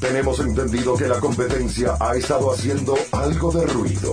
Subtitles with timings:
[0.00, 4.12] Tenemos entendido que la competencia ha estado haciendo algo de ruido.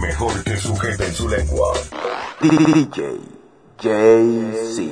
[0.00, 1.72] Mejor que sujeten su lengua.
[2.40, 3.34] DJ
[3.84, 4.88] JC.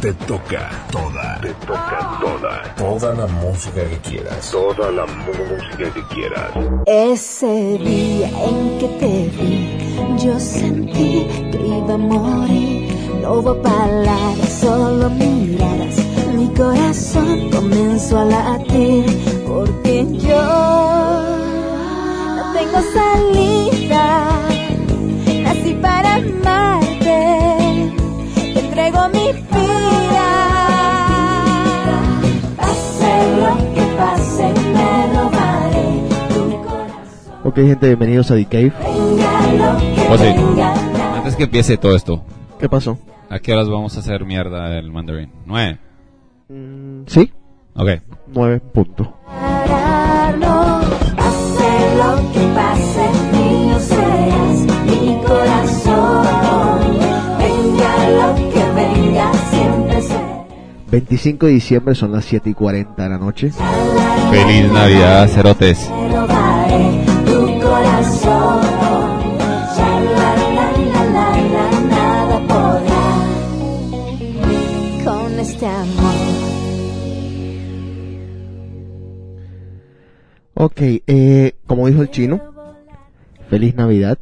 [0.00, 1.40] Te toca toda.
[1.40, 2.74] Te toca toda.
[2.76, 4.50] Toda la música que quieras.
[4.50, 6.52] Toda la música que quieras.
[6.86, 12.73] Ese día en que te vi, yo sentí que iba a morir.
[13.24, 15.96] No hubo palabras, solo miradas.
[16.36, 19.06] Mi corazón comenzó a latir
[19.48, 20.42] porque yo
[22.36, 24.28] no tengo salida.
[25.42, 27.90] Nací para amarte.
[28.52, 30.28] Te entrego mi vida.
[32.58, 35.88] Pase lo que pase, me robaré
[36.28, 37.40] tu corazón.
[37.42, 38.72] Ok, gente, bienvenidos a The Cave.
[38.82, 40.74] Venga lo que José, venga.
[41.16, 42.22] antes que empiece todo esto,
[42.60, 42.98] ¿Qué pasó?
[43.34, 45.30] ¿A qué horas vamos a hacer mierda el mandarín?
[45.44, 45.78] ¿Nueve?
[47.06, 47.32] Sí,
[47.74, 47.88] Ok.
[48.28, 49.16] nueve punto.
[49.26, 50.84] pararnos.
[51.16, 56.98] Pase lo que pase, mío serás mi corazón.
[57.38, 60.24] Venga lo que venga, siempre seré.
[60.90, 63.50] 25 de diciembre son las 7 y 40 de la noche.
[64.30, 65.88] Feliz Navidad, cerotes.
[65.88, 68.73] Te robaré tu corazón.
[80.54, 82.40] Ok, eh, como dijo el chino,
[83.50, 84.18] feliz Navidad.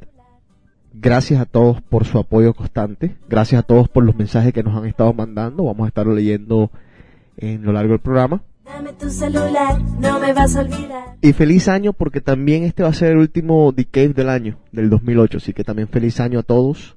[0.94, 3.16] Gracias a todos por su apoyo constante.
[3.28, 5.64] Gracias a todos por los mensajes que nos han estado mandando.
[5.64, 6.70] Vamos a estarlo leyendo
[7.36, 8.42] en lo largo del programa.
[8.64, 11.16] Dame tu celular, no me vas a olvidar.
[11.20, 14.58] Y feliz año porque también este va a ser el último The Cave del año,
[14.70, 15.38] del 2008.
[15.38, 16.96] Así que también feliz año a todos.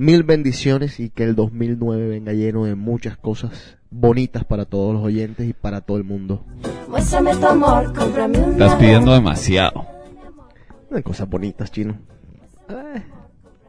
[0.00, 5.04] Mil bendiciones y que el 2009 venga lleno de muchas cosas bonitas para todos los
[5.04, 6.42] oyentes y para todo el mundo.
[6.88, 9.84] Muéstrame tu amor, cómprame un Estás pidiendo demasiado.
[10.88, 11.98] No hay cosas bonitas, chino.
[12.70, 13.02] Eh,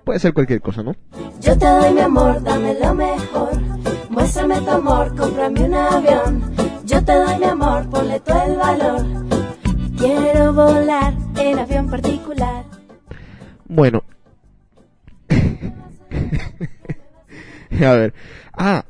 [0.06, 0.96] puede ser cualquier cosa, ¿no?
[1.42, 3.52] Yo te doy mi amor, dame lo mejor.
[4.10, 6.56] Muéstrame tu amor, cómprame un avión.
[6.86, 9.06] Yo te doy mi amor, ponle todo el valor.
[9.98, 12.64] Quiero volar en avión particular.
[13.68, 14.02] Bueno.
[17.86, 18.14] a ver.
[18.54, 18.86] Ah,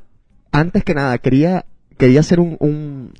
[0.52, 1.66] antes que nada, quería,
[1.98, 3.14] quería hacer un, un-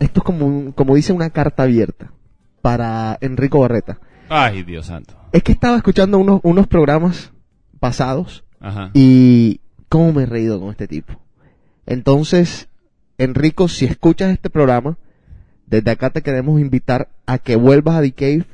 [0.00, 2.12] esto es como un- como dice una carta abierta
[2.60, 3.98] para Enrico Barreta.
[4.28, 5.14] Ay, Dios santo.
[5.32, 7.32] Es que estaba escuchando unos, unos programas
[7.80, 8.90] pasados Ajá.
[8.94, 11.20] y cómo me he reído con este tipo.
[11.86, 12.68] Entonces,
[13.18, 14.96] Enrico, si escuchas este programa,
[15.66, 18.46] desde acá te queremos invitar a que vuelvas a The Cave.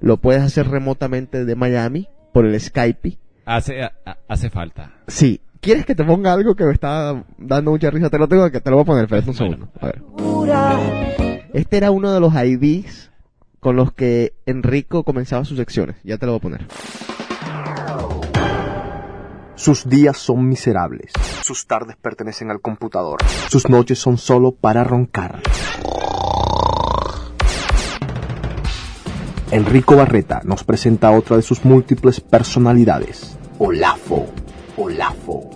[0.00, 3.18] Lo puedes hacer remotamente de Miami por el Skype.
[3.44, 3.92] Hace, a-
[4.28, 4.92] hace falta.
[5.08, 5.40] Sí.
[5.60, 8.10] ¿Quieres que te ponga algo que me está dando mucha risa?
[8.10, 9.68] Te lo tengo que te lo voy a poner, espérate un Bueno.
[9.70, 9.72] segundo.
[9.80, 11.50] A ver.
[11.54, 13.10] Este era uno de los IDs
[13.60, 15.96] con los que Enrico comenzaba sus secciones.
[16.02, 16.66] Ya te lo voy a poner.
[19.54, 21.12] Sus días son miserables.
[21.42, 23.18] Sus tardes pertenecen al computador.
[23.48, 25.40] Sus noches son solo para roncar.
[29.52, 33.36] Enrico Barreta nos presenta otra de sus múltiples personalidades.
[33.58, 34.26] Olafo.
[34.78, 35.50] Olafo.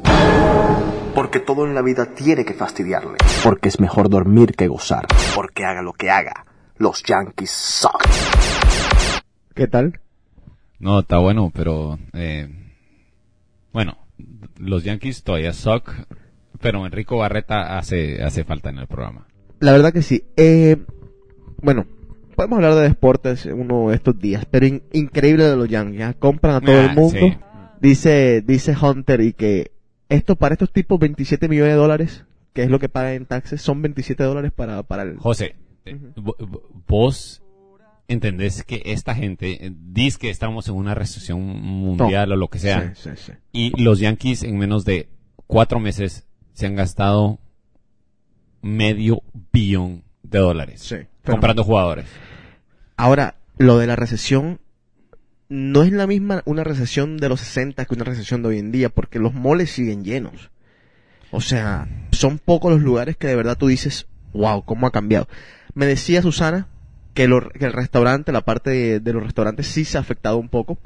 [1.15, 3.17] Porque todo en la vida tiene que fastidiarle.
[3.43, 5.07] Porque es mejor dormir que gozar.
[5.35, 6.45] Porque haga lo que haga.
[6.77, 8.03] Los Yankees suck.
[9.55, 9.99] ¿Qué tal?
[10.79, 11.99] No, está bueno, pero...
[12.13, 12.51] eh,
[13.73, 13.97] bueno,
[14.59, 15.91] los Yankees todavía suck,
[16.61, 19.27] pero Enrico Barreta hace, hace falta en el programa.
[19.61, 20.23] La verdad que sí.
[20.37, 20.77] Eh,
[21.63, 21.87] bueno,
[22.37, 26.03] podemos hablar de deportes uno de estos días, pero in- increíble de los Yankees.
[26.03, 26.15] ¿ah?
[26.15, 27.19] Compran a todo Ah, el mundo.
[27.19, 27.37] sí.
[27.81, 29.73] Dice, dice Hunter y que
[30.09, 33.61] esto para estos tipos 27 millones de dólares, que es lo que pagan en taxes,
[33.61, 35.17] son 27 dólares para, para el...
[35.19, 37.43] José, eh, vo- vo- vos
[38.09, 42.59] entendés que esta gente eh, dice que estamos en una recesión mundial o lo que
[42.61, 43.33] sea, Sí, sí, sí.
[43.53, 45.09] y los Yankees en menos de
[45.47, 47.39] cuatro meses se han gastado
[48.63, 49.23] medio
[49.53, 50.95] billón de dólares
[51.25, 52.07] comprando jugadores.
[52.97, 54.61] Ahora, lo de la recesión
[55.49, 58.73] no es la misma una recesión de los 60 que una recesión de hoy en
[58.73, 60.51] día, porque los moles siguen llenos.
[61.31, 65.29] O sea, son pocos los lugares que de verdad tú dices, wow, cómo ha cambiado.
[65.75, 66.69] Me decía Susana
[67.15, 67.29] que,
[67.59, 70.79] que el restaurante, la parte de, de los restaurantes sí se ha afectado un poco,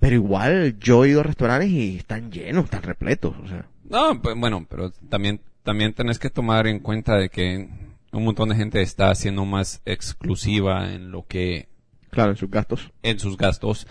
[0.00, 3.34] pero igual yo he ido a restaurantes y están llenos, están repletos.
[3.42, 7.68] O sea, No, pues, bueno, pero también, también tenés que tomar en cuenta de que
[8.12, 11.68] un montón de gente está siendo más exclusiva en lo que
[12.10, 12.92] claro, en sus gastos.
[13.02, 13.86] en sus gastos.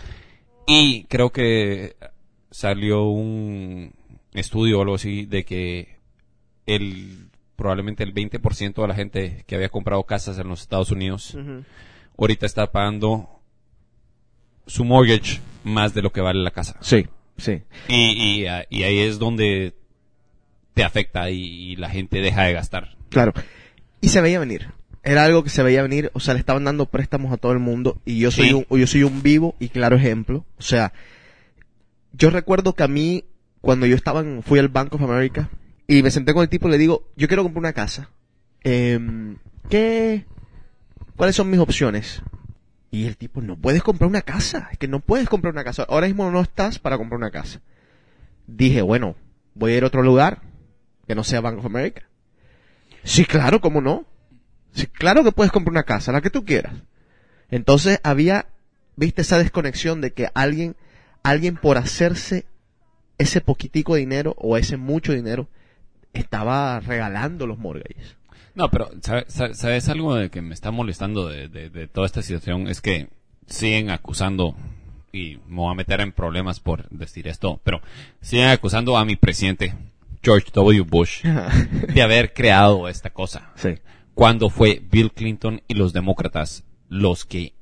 [0.66, 1.96] Y creo que
[2.50, 3.92] salió un,
[4.32, 5.98] estudio o algo así de que
[6.66, 11.36] el probablemente el 20% de la gente que había comprado casas en los Estados Unidos
[12.18, 13.28] ahorita está pagando
[14.66, 16.76] su mortgage más de lo que vale la casa.
[16.80, 17.62] Sí, sí.
[17.88, 19.74] Y, y, ah, y ahí es donde
[20.74, 22.96] te afecta y, la gente deja de gastar.
[23.10, 23.32] Claro.
[24.02, 24.68] Y se veía venir.
[25.02, 27.58] Era algo que se veía venir, o sea, le estaban dando préstamos a todo el
[27.60, 30.44] mundo y yo soy un, yo soy un vivo y claro ejemplo.
[30.58, 30.92] O sea,
[32.12, 33.24] yo recuerdo que a mí,
[33.60, 35.48] cuando yo estaba en, fui al Bank of America
[35.86, 38.10] y me senté con el tipo y le digo, yo quiero comprar una casa.
[38.64, 39.36] Eh,
[39.68, 40.26] ¿Qué?
[41.16, 42.22] ¿Cuáles son mis opciones?
[42.90, 45.86] Y el tipo, no puedes comprar una casa, es que no puedes comprar una casa.
[45.88, 47.60] Ahora mismo no estás para comprar una casa.
[48.46, 49.16] Dije, bueno,
[49.54, 50.42] voy a ir a otro lugar
[51.06, 52.02] que no sea Bank of America.
[53.04, 54.04] Sí, claro, ¿cómo no?
[54.72, 56.74] Sí, claro que puedes comprar una casa, la que tú quieras.
[57.50, 58.46] Entonces había,
[58.96, 60.76] viste esa desconexión de que alguien,
[61.22, 62.46] alguien por hacerse
[63.18, 65.48] ese poquitico de dinero o ese mucho dinero,
[66.12, 68.16] estaba regalando los mortgages.
[68.54, 72.68] No, pero ¿sabes, algo de que me está molestando de, toda esta situación?
[72.68, 73.08] Es que
[73.46, 74.54] siguen acusando,
[75.10, 77.80] y me voy a meter en problemas por decir esto, pero
[78.20, 79.74] siguen acusando a mi presidente,
[80.22, 80.82] George W.
[80.82, 81.22] Bush,
[81.94, 83.52] de haber creado esta cosa.
[83.56, 83.74] Sí.
[84.14, 87.54] Cuando fue Bill Clinton y los demócratas los que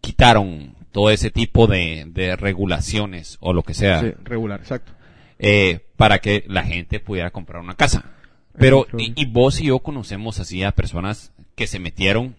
[0.00, 4.00] quitaron todo ese tipo de, regulaciones o lo que sea.
[4.00, 4.92] Sí, regular, exacto.
[5.38, 8.12] Eh, para que la gente pudiera comprar una casa.
[8.56, 12.36] Pero, y, vos y yo conocemos así a personas que se metieron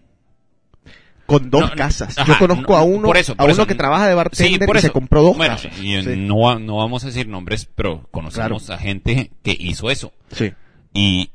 [1.26, 2.16] con dos casas.
[2.26, 5.78] yo conozco a uno, a uno que trabaja de bartender y se compró dos casas.
[5.80, 10.12] Y no, no vamos a decir nombres, pero conocemos a gente que hizo eso.
[10.32, 10.52] Sí.
[10.92, 11.30] Y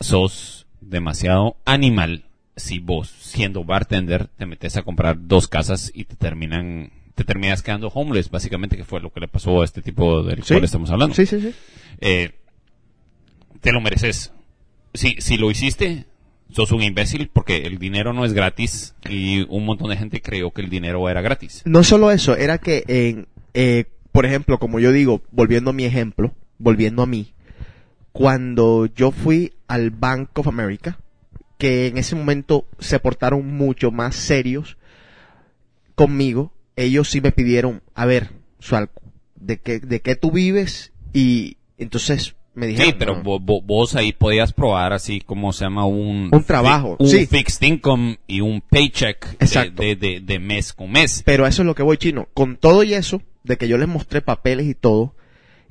[0.00, 2.26] sos demasiado animal
[2.56, 7.62] si vos, siendo bartender, te metes a comprar dos casas y te terminan, te terminas
[7.62, 10.90] quedando homeless, básicamente, que fue lo que le pasó a este tipo del cual estamos
[10.90, 11.14] hablando.
[11.14, 11.54] Sí, sí, sí.
[12.00, 12.32] Eh,
[13.60, 14.32] te lo mereces.
[14.94, 16.06] Si, si lo hiciste,
[16.50, 20.50] sos un imbécil porque el dinero no es gratis y un montón de gente creyó
[20.52, 21.62] que el dinero era gratis.
[21.64, 25.84] No solo eso, era que, en, eh, por ejemplo, como yo digo, volviendo a mi
[25.84, 27.34] ejemplo, volviendo a mí,
[28.12, 30.98] cuando yo fui al Bank of America,
[31.58, 34.78] que en ese momento se portaron mucho más serios
[35.94, 38.30] conmigo, ellos sí me pidieron, a ver,
[39.36, 42.35] de qué, de qué tú vives y entonces
[42.76, 46.30] sí, pero vos, ahí podías probar así como se llama un...
[46.32, 46.96] Un trabajo.
[46.98, 51.22] Un fixed income y un paycheck De, de, mes con mes.
[51.24, 52.28] Pero eso es lo que voy, chino.
[52.34, 55.14] Con todo y eso, de que yo les mostré papeles y todo,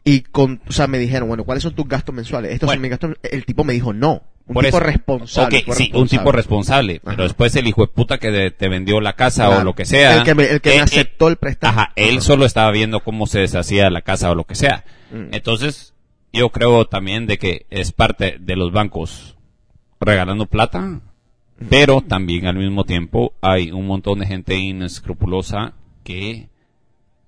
[0.04, 2.54] y con, o sea, me dijeron, bueno, ¿cuáles son tus gastos mensuales?
[2.54, 3.16] Estos son mis gastos.
[3.24, 4.22] El tipo me dijo, no.
[4.48, 5.66] Un tipo responsable.
[5.72, 7.02] sí, un tipo responsable.
[7.04, 10.18] Pero después el hijo de puta que te vendió la casa o lo que sea.
[10.18, 11.80] El que me, el que me eh, aceptó el préstamo.
[11.80, 14.86] Ajá, él solo estaba viendo cómo se deshacía la casa o lo que sea.
[15.12, 15.34] Mm.
[15.34, 15.95] Entonces,
[16.36, 19.36] yo creo también de que es parte de los bancos
[20.00, 21.02] regalando plata,
[21.70, 25.74] pero también al mismo tiempo hay un montón de gente inescrupulosa
[26.04, 26.50] que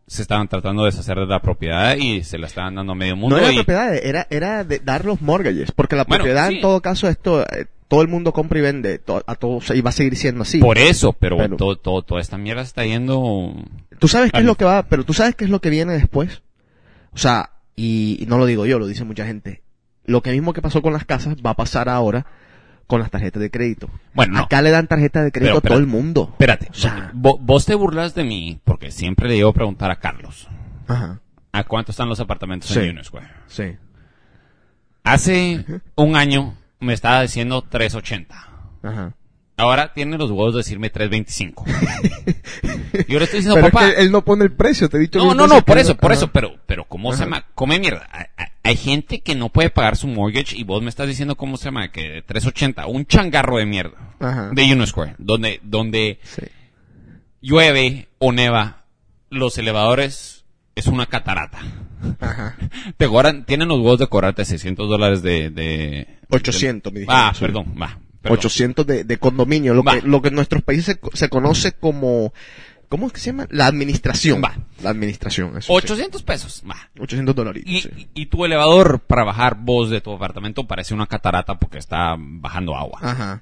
[0.05, 3.15] se estaban tratando de deshacer de la propiedad y se la estaban dando a medio
[3.15, 3.37] mundo.
[3.37, 7.09] No era propiedad, era, era de dar los mortgages, porque la propiedad en todo caso
[7.09, 10.43] esto, eh, todo el mundo compra y vende, a todos, y va a seguir siendo
[10.43, 10.59] así.
[10.59, 13.53] Por eso, pero, todo, todo, toda esta mierda está yendo...
[13.99, 15.93] Tú sabes qué es lo que va, pero tú sabes qué es lo que viene
[15.93, 16.41] después.
[17.13, 19.61] O sea, y, no lo digo yo, lo dice mucha gente.
[20.03, 22.25] Lo que mismo que pasó con las casas va a pasar ahora
[22.87, 23.89] con las tarjetas de crédito.
[24.13, 26.29] Bueno, acá le dan tarjetas de crédito a todo el mundo.
[26.31, 30.47] Espérate, o sea, vos, te burlas de mí porque siempre le a preguntar a Carlos.
[30.87, 31.21] Ajá.
[31.51, 33.27] ¿A cuánto están los apartamentos en Union Square?
[33.47, 33.75] Sí.
[35.03, 35.63] Hace
[35.95, 38.49] un año me estaba diciendo 380.
[38.83, 39.13] Ajá.
[39.59, 41.63] Ahora tiene los huevos de decirme 3.25.
[43.07, 43.89] Yo le estoy diciendo, pero papá.
[43.89, 45.17] él no pone el precio, te he dicho.
[45.17, 47.43] No, no, no, por eso, por eso, pero, pero ¿cómo se llama?
[47.55, 48.07] Come mierda.
[48.61, 51.65] Hay gente que no puede pagar su mortgage y vos me estás diciendo cómo se
[51.65, 53.97] llama, que 3.80, un changarro de mierda.
[54.19, 54.51] Ajá.
[54.53, 56.19] De Uno Square, donde, donde
[57.41, 58.83] llueve o neva,
[59.31, 60.45] los elevadores
[60.75, 61.59] es una catarata.
[62.19, 62.55] Ajá.
[62.97, 67.73] Te cobran, tienen los huevos de cobrarte 600 dólares de, de 800, me Ah, perdón,
[67.81, 67.97] va.
[68.23, 72.33] 800 de, de condominio, lo que, lo que en nuestros países se, conoce como,
[72.89, 73.47] ¿cómo es que se llama?
[73.49, 74.41] La administración.
[74.43, 74.57] Va.
[74.81, 75.57] La administración.
[75.57, 76.63] Eso 800 pesos.
[76.69, 76.89] Va.
[76.99, 77.63] 800 dólares.
[77.65, 77.83] Y,
[78.13, 82.75] y, tu elevador para bajar vos de tu apartamento parece una catarata porque está bajando
[82.75, 82.99] agua.
[83.01, 83.41] Ajá.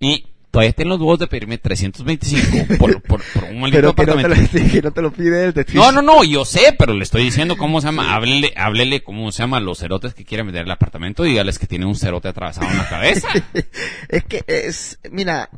[0.00, 4.22] Y todavía tienen los huevos de pedirme 325 por, por, por un maldito pero que
[4.22, 5.54] no, te lo, que no te lo pide él.
[5.74, 8.14] no, no, no, yo sé, pero le estoy diciendo cómo se llama.
[8.14, 11.86] Háblele, háblele cómo se llama los cerotes que quieren vender el apartamento dígales que tiene
[11.86, 13.28] un cerote atravesado en la cabeza.
[14.08, 15.50] es que es, mira,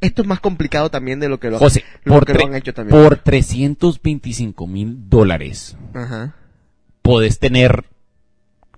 [0.00, 2.72] esto es más complicado también de lo que lo, José, lo, que lo han hecho
[2.72, 3.02] también.
[3.02, 5.76] Por 325 mil dólares.
[5.94, 6.34] Ajá.
[7.02, 7.84] podés tener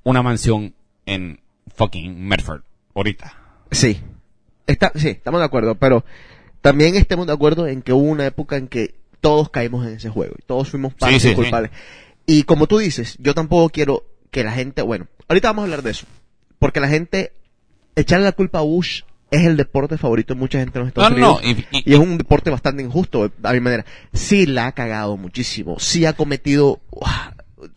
[0.02, 0.74] una mansión
[1.06, 1.40] en
[1.74, 2.62] fucking Medford
[2.94, 3.34] ahorita.
[3.70, 4.00] Sí.
[4.66, 6.04] Está, sí, estamos de acuerdo, pero
[6.60, 10.08] también estemos de acuerdo en que hubo una época en que todos caímos en ese
[10.08, 11.70] juego y todos fuimos parte culpables.
[12.26, 15.82] Y como tú dices, yo tampoco quiero que la gente, bueno, ahorita vamos a hablar
[15.82, 16.06] de eso,
[16.58, 17.32] porque la gente
[17.94, 21.12] echarle la culpa a Bush es el deporte favorito de mucha gente en los Estados
[21.12, 21.40] Unidos.
[21.72, 23.84] y, es un deporte bastante injusto, a mi manera.
[24.12, 26.80] Sí la ha cagado muchísimo, sí ha cometido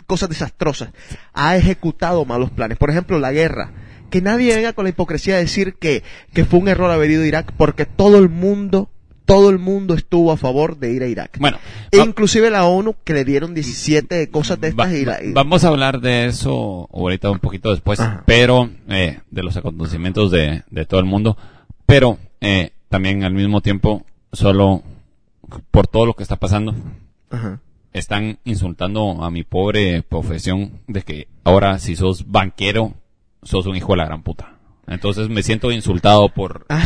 [0.06, 0.90] cosas desastrosas,
[1.34, 2.78] ha ejecutado malos planes.
[2.78, 3.72] Por ejemplo, la guerra.
[4.10, 7.24] Que nadie venga con la hipocresía de decir que, que fue un error haber ido
[7.24, 8.90] a Irak, porque todo el mundo
[9.26, 11.38] todo el mundo estuvo a favor de ir a Irak.
[11.40, 11.60] Bueno,
[11.92, 14.92] inclusive la ONU que le dieron 17 cosas de estas.
[14.92, 20.32] y vamos a hablar de eso ahorita un poquito después, pero eh, de los acontecimientos
[20.32, 21.38] de, de, todo el mundo,
[21.86, 24.82] pero eh, también al mismo tiempo solo
[25.70, 26.74] por todo lo que está pasando.
[27.94, 32.94] Están insultando a mi pobre profesión de que ahora si sos banquero,
[33.44, 34.56] sos un hijo de la gran puta.
[34.88, 36.82] Entonces me siento insultado por, ah.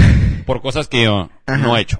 [0.45, 1.99] por cosas que yo no he hecho.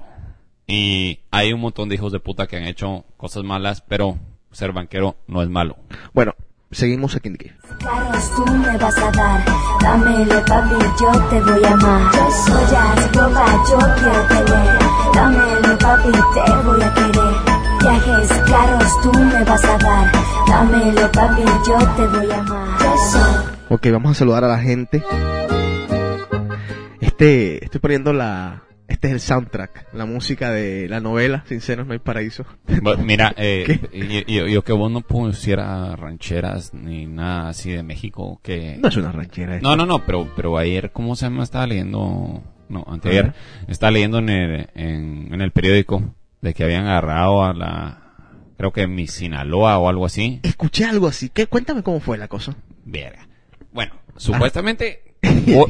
[0.66, 4.18] Y hay un montón de hijos de puta que han hecho cosas malas, pero
[4.50, 5.76] ser banquero no es malo.
[6.12, 6.34] Bueno,
[6.70, 9.44] seguimos aquí en The Claros tú me vas a dar,
[9.80, 12.12] dámele papi, yo te voy a amar.
[12.12, 14.78] Joyas, ropa, yo quiero tener,
[15.14, 17.54] dámele papi, te voy a querer.
[17.80, 20.12] Viajes claros tú me vas a dar,
[20.48, 23.53] dámele papi, yo te voy a amar.
[23.70, 25.02] Ok, vamos a saludar a la gente.
[27.00, 31.94] Este, estoy poniendo la, este es el soundtrack, la música de la novela Sinceros no
[31.94, 32.44] hay paraíso.
[32.98, 38.76] mira, eh, yo, que vos no pusiera rancheras ni nada así de México que...
[38.80, 39.58] No es una ranchera.
[39.60, 41.44] No, no, no, pero, pero ayer, ¿cómo se llama?
[41.44, 43.32] Estaba leyendo, no, anteayer,
[43.68, 48.02] estaba leyendo en el, en, el periódico de que habían agarrado a la,
[48.58, 50.40] creo que mi Sinaloa o algo así.
[50.42, 51.46] Escuché algo así, ¿qué?
[51.46, 52.54] Cuéntame cómo fue la cosa.
[52.84, 53.28] Verga.
[53.74, 55.02] Bueno, supuestamente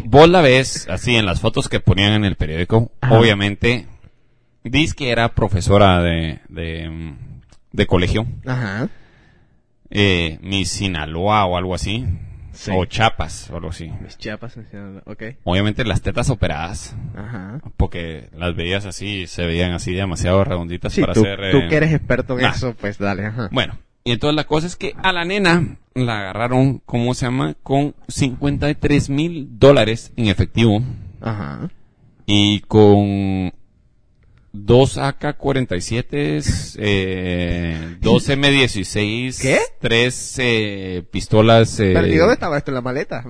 [0.04, 2.92] vos, la ves así en las fotos que ponían en el periódico.
[3.10, 3.86] Obviamente,
[4.62, 8.26] dice que era profesora de, de, colegio.
[8.46, 8.88] Ajá.
[9.90, 12.06] Eh, mi Sinaloa o algo así.
[12.72, 13.90] O Chapas o algo así.
[14.00, 14.56] Mis Chiapas
[15.06, 15.22] ok.
[15.42, 16.94] Obviamente las tetas operadas.
[17.16, 17.60] Ajá.
[17.76, 21.50] Porque las veías así, se veían así demasiado redonditas para tú, hacer...
[21.50, 23.26] Tú que eres experto en eso, pues dale.
[23.26, 23.48] Ajá.
[23.50, 27.54] Bueno, y entonces la cosa es que a la nena la agarraron, ¿cómo se llama?
[27.62, 30.82] Con 53 mil dólares en efectivo.
[31.20, 31.70] Ajá.
[32.26, 33.52] Y con
[34.54, 39.58] dos AK-47, eh, dos M16, ¿Qué?
[39.80, 41.80] tres eh, pistolas.
[41.80, 43.24] Eh, ¿Pero dónde estaba esto en la maleta?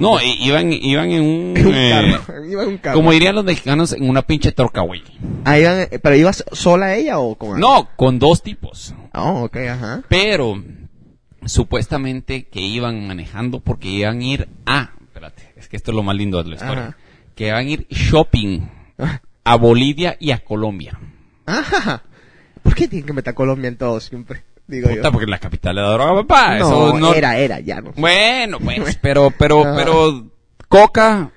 [0.00, 2.18] No, iban, iban en un, eh,
[2.50, 2.96] iban en un carro.
[2.96, 5.02] como dirían los mexicanos, en una pinche troca, güey.
[5.44, 8.92] Ah, iban, pero ibas sola ella o con No, con dos tipos.
[9.14, 10.02] Oh, ok, ajá.
[10.08, 10.62] Pero
[11.44, 16.02] supuestamente que iban manejando porque iban a ir a, espérate, es que esto es lo
[16.02, 16.96] más lindo de la historia,
[17.36, 18.62] que iban a ir shopping
[19.46, 20.98] a Bolivia y a Colombia.
[21.46, 22.02] Ajá.
[22.64, 24.42] ¿Por qué tienen que meter a Colombia en todo siempre?
[24.66, 25.00] Digo yo.
[25.12, 26.58] porque la capital de la droga, papá.
[26.58, 27.14] No, Eso no...
[27.14, 27.92] era, era, ya no.
[27.92, 30.26] Bueno, pues, pero, pero, pero,
[30.66, 31.30] Coca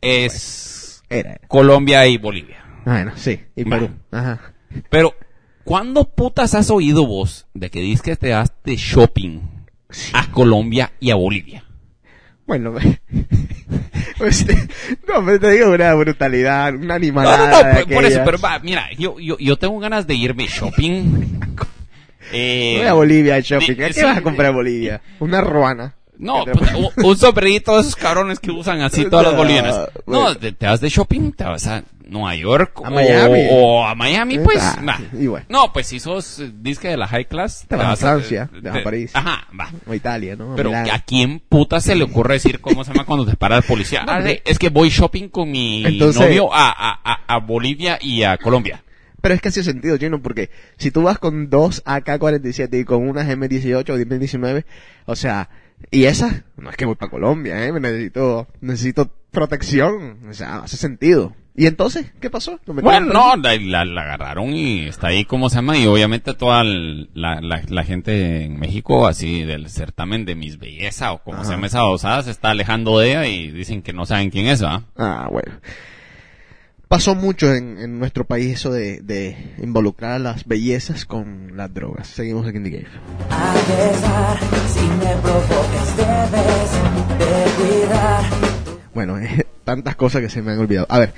[0.00, 2.64] es era, Colombia y Bolivia.
[2.84, 3.90] Bueno, sí, y Perú.
[4.12, 4.54] Ajá.
[4.88, 5.16] Pero,
[5.64, 9.40] ¿cuándo putas has oído vos de que dices que te das de shopping
[10.12, 11.64] a Colombia y a Bolivia?
[12.46, 12.74] Bueno,
[15.08, 17.62] no, pero te digo una brutalidad, una animalada.
[17.62, 20.46] No, no, no, por, eso, pero va, mira, yo, yo, yo tengo ganas de irme
[20.46, 21.40] shopping.
[22.32, 23.74] eh, Voy a Bolivia shopping.
[23.74, 25.00] ¿Qué vas a comprar a Bolivia?
[25.20, 25.94] Una ruana.
[26.18, 26.44] No,
[26.96, 29.88] un sombrerito de esos cabrones que usan así todas las bolivianas.
[30.06, 33.46] No, te, te vas de shopping, te vas a Nueva York a o, Miami.
[33.50, 35.00] o a Miami, pues, ah,
[35.48, 38.78] No, pues si sos disque de la high class, te, vas a Francia, te, vas
[38.78, 39.12] a París.
[39.14, 39.70] Ajá, va.
[39.86, 40.54] O Italia, ¿no?
[40.56, 43.62] Pero ¿a quién puta se le ocurre decir cómo se llama cuando te para el
[43.62, 44.04] policía?
[44.06, 48.82] Ah, es que voy shopping con mi novio a, a, a, Bolivia y a Colombia.
[49.20, 53.06] Pero es que hace sentido, Gino, porque si tú vas con dos AK-47 y con
[53.06, 54.64] unas M18 o M19,
[55.04, 55.50] o sea,
[55.90, 57.72] y esa, no es que voy para Colombia, ¿eh?
[57.72, 61.34] Necesito, necesito protección, o sea, hace sentido.
[61.60, 62.58] ¿Y entonces qué pasó?
[62.64, 65.76] Bueno, no, la, la, agarraron y está ahí, ¿cómo se llama?
[65.76, 71.22] Y obviamente toda la, la, gente en México, así del certamen de Miss Belleza o
[71.22, 74.30] como se llama esa osada, se está alejando de ella y dicen que no saben
[74.30, 74.84] quién es, ¿ah?
[74.96, 75.52] Ah, bueno.
[76.88, 81.74] Pasó mucho en, en nuestro país eso de, de, involucrar a las bellezas con las
[81.74, 82.06] drogas.
[82.06, 82.88] Seguimos aquí en The Game.
[88.94, 89.18] Bueno,
[89.64, 90.86] tantas cosas que se me han olvidado.
[90.88, 91.12] A ver,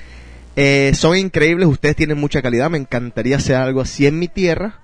[0.56, 4.80] eh, son increíbles, ustedes tienen mucha calidad, me encantaría hacer algo así en mi tierra.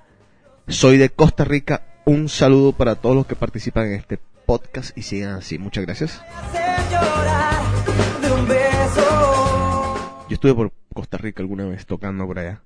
[0.66, 5.02] Soy de Costa Rica, un saludo para todos los que participan en este podcast y
[5.02, 5.58] sigan así.
[5.58, 6.22] Muchas gracias.
[10.28, 12.62] Yo estuve por Costa Rica alguna vez tocando por allá.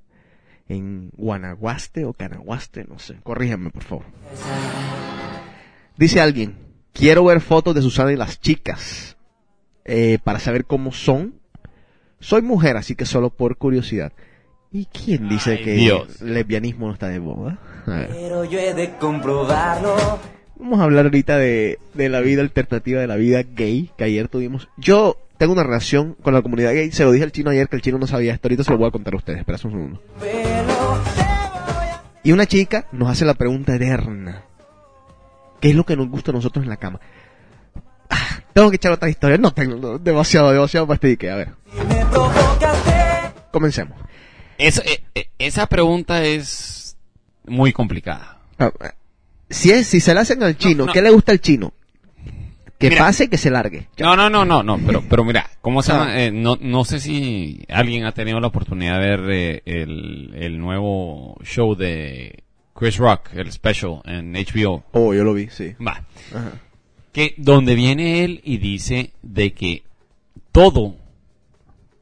[0.68, 3.16] En Guanaguaste o Canaguaste, no sé.
[3.22, 4.04] Corríjanme, por favor.
[5.96, 6.56] Dice alguien,
[6.92, 9.16] quiero ver fotos de Susana y las chicas
[9.84, 11.41] eh, para saber cómo son.
[12.22, 14.12] Soy mujer, así que solo por curiosidad.
[14.70, 17.58] ¿Y quién dice que el lesbianismo no está de moda?
[17.84, 19.94] Pero yo he de comprobarlo.
[20.56, 24.28] Vamos a hablar ahorita de, de la vida alternativa, de la vida gay que ayer
[24.28, 24.68] tuvimos.
[24.76, 26.92] Yo tengo una relación con la comunidad gay.
[26.92, 28.46] Se lo dije al chino ayer que el chino no sabía esto.
[28.46, 29.40] Ahorita se lo voy a contar a ustedes.
[29.40, 30.02] Espera un segundo.
[32.22, 34.44] Y una chica nos hace la pregunta eterna.
[35.60, 37.00] ¿Qué es lo que nos gusta a nosotros en la cama?
[38.08, 39.36] Ah, tengo que echar otra historia.
[39.38, 41.30] No tengo demasiado, demasiado pastique.
[41.30, 41.48] A ver.
[43.50, 43.96] Comencemos.
[44.58, 44.72] Eh,
[45.14, 46.96] eh, esa pregunta es
[47.46, 48.38] muy complicada.
[48.58, 48.72] Ah,
[49.50, 51.72] si, es, si se la hacen al chino, ¿qué le gusta al chino?
[52.78, 53.86] Que pase y que se largue.
[53.98, 56.06] No, no, no, no, no, pero, pero mira, ¿cómo se llama?
[56.08, 56.22] Ah.
[56.22, 60.58] Eh, no, no sé si alguien ha tenido la oportunidad de ver eh, el, el
[60.58, 62.42] nuevo show de
[62.74, 64.82] Chris Rock, el special en HBO.
[64.92, 65.74] Oh, yo lo vi, sí.
[65.86, 66.02] Va.
[67.12, 69.84] Que donde viene él y dice de que
[70.50, 70.96] todo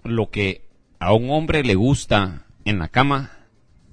[0.05, 0.63] lo que
[0.99, 3.33] a un hombre le gusta en la cama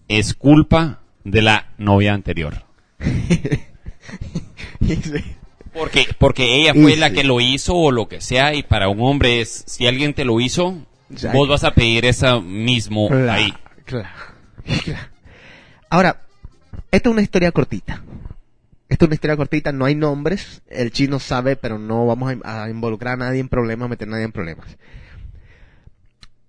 [0.08, 2.64] es culpa de la novia anterior.
[5.74, 9.00] Porque, porque ella fue la que lo hizo o lo que sea y para un
[9.00, 10.76] hombre es, si alguien te lo hizo,
[11.34, 13.54] vos vas a pedir esa mismo ahí.
[15.90, 16.22] Ahora,
[16.90, 18.02] esta es una historia cortita.
[18.90, 22.70] Esta es una historia cortita, no hay nombres, el chino sabe, pero no vamos a,
[22.70, 24.78] involucrar a nadie en problemas, meter a nadie en problemas.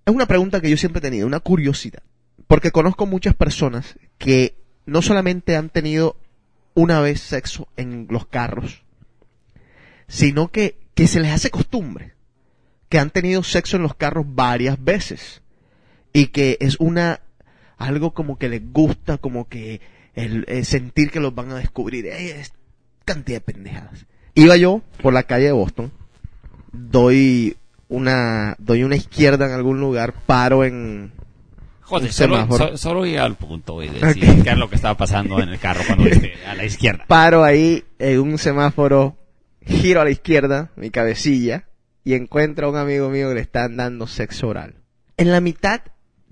[0.09, 2.01] Es una pregunta que yo siempre he tenido, una curiosidad.
[2.47, 4.55] Porque conozco muchas personas que
[4.87, 6.17] no solamente han tenido
[6.73, 8.81] una vez sexo en los carros,
[10.07, 12.13] sino que, que se les hace costumbre,
[12.89, 15.43] que han tenido sexo en los carros varias veces
[16.11, 17.21] y que es una
[17.77, 19.79] algo como que les gusta, como que
[20.15, 22.53] el, sentir que los van a descubrir, es
[23.05, 24.07] cantidad de pendejadas.
[24.33, 25.91] Iba yo por la calle de Boston,
[26.71, 27.57] doy
[27.89, 31.11] una doy una izquierda en algún lugar, paro en
[31.81, 35.49] Joder, solo, solo, iba al punto y decir qué es lo que estaba pasando en
[35.49, 37.03] el carro cuando viste a la izquierda.
[37.07, 39.17] Paro ahí en un semáforo,
[39.65, 41.63] giro a la izquierda, mi cabecilla,
[42.03, 44.75] y encuentro a un amigo mío que le están dando sexo oral.
[45.17, 45.81] En la mitad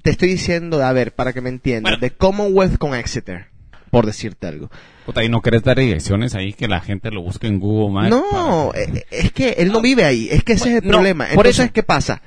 [0.04, 3.48] te estoy diciendo, a ver, para que me entiendas, de Commonwealth con Exeter,
[3.90, 4.70] por decirte algo.
[5.06, 8.10] Puta, ¿y no querés dar direcciones ahí que la gente lo busque en Google Maps?
[8.10, 11.28] No, eh, es que él no vive ahí, es que ese es el problema.
[11.34, 12.22] por eso es que pasa.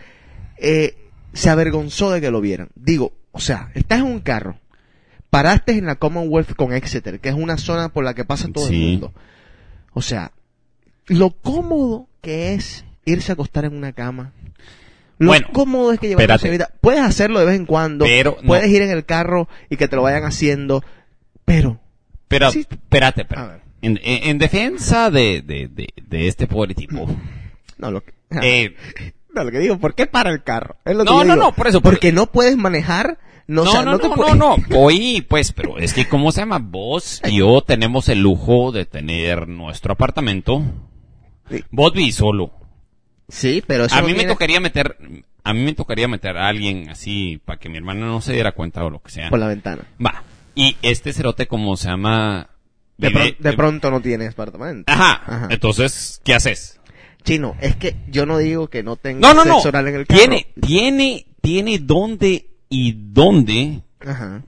[0.57, 0.97] Eh,
[1.33, 2.69] se avergonzó de que lo vieran.
[2.75, 4.59] Digo, o sea, estás en un carro,
[5.31, 8.69] paraste en la Commonwealth con Exeter, que es una zona por la que pasa todo
[8.69, 9.13] el mundo.
[9.93, 10.33] O sea,
[11.07, 14.33] lo cómodo que es irse a acostar en una cama.
[15.19, 16.71] Lo cómodo es que llevar una vida.
[16.81, 18.07] Puedes hacerlo de vez en cuando.
[18.07, 20.83] Pero, puedes ir en el carro y que te lo vayan haciendo.
[21.51, 21.81] Pero.
[22.29, 23.63] Pero, espérate, espérate.
[23.83, 27.07] En, defensa de, de, de, este pobre tipo.
[27.79, 28.13] No, lo que.
[28.43, 28.77] Eh,
[29.35, 30.77] no, lo que digo, ¿por qué para el carro?
[30.85, 31.81] no, no, no, por eso.
[31.81, 33.19] Porque no puedes manejar.
[33.47, 36.59] No, no, no, no, no, no, Oye, pues, pero es que, ¿cómo se llama?
[36.59, 40.63] Vos y yo tenemos el lujo de tener nuestro apartamento.
[41.71, 42.53] Vos vi solo.
[43.29, 44.97] Sí, pero eso A mí me tocaría meter,
[45.43, 48.53] a mí me tocaría meter a alguien así, para que mi hermana no se diera
[48.53, 49.31] cuenta o lo que sea.
[49.31, 49.85] Por la ventana.
[50.05, 50.23] Va.
[50.55, 52.51] Y este cerote, como se llama...
[52.99, 54.93] De, de, pronto no tienes apartamento.
[54.93, 55.23] Ajá.
[55.25, 55.49] Ajá.
[55.51, 56.81] Entonces, ¿qué haces?
[57.23, 60.21] Chino, es que yo no digo que no tenga no, sexo oral en el carro.
[60.21, 63.81] Tiene, tiene, tiene dónde y dónde.
[64.01, 64.43] Ajá.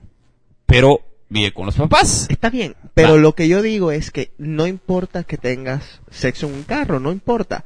[0.67, 2.27] Pero vive con los papás.
[2.29, 6.53] Está bien, pero lo que yo digo es que no importa que tengas sexo en
[6.53, 7.65] un carro, no importa.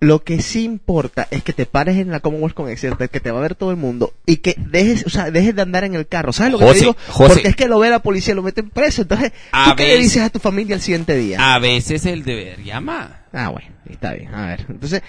[0.00, 3.30] Lo que sí importa es que te pares en la Commonwealth con Exeter, que te
[3.30, 5.94] va a ver todo el mundo y que dejes, o sea, dejes de andar en
[5.94, 6.32] el carro.
[6.32, 6.96] ¿Sabes lo que te digo?
[7.16, 9.02] Porque es que lo ve la policía, lo meten preso.
[9.02, 11.54] Entonces, ¿tú qué le dices a tu familia el siguiente día?
[11.54, 13.24] A veces el deber llama.
[13.32, 14.34] Ah, bueno, está bien.
[14.34, 15.02] A ver, entonces,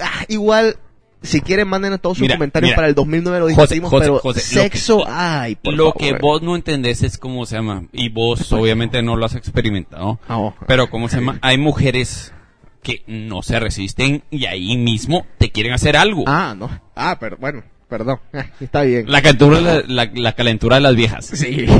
[0.00, 0.76] ah, igual,
[1.22, 5.56] si quieren, manden a todos sus comentarios para el 2009, lo discutimos, pero sexo, ay,
[5.56, 9.26] por Lo que vos no entendés es cómo se llama, y vos obviamente no lo
[9.26, 12.32] has experimentado, ah, pero cómo se llama, hay mujeres
[12.82, 16.24] que no se resisten y ahí mismo te quieren hacer algo.
[16.26, 16.70] Ah, no.
[16.94, 18.20] Ah, pero bueno, perdón.
[18.60, 19.10] Está bien.
[19.10, 21.26] La calentura, la, la, calentura de las viejas.
[21.26, 21.66] Sí.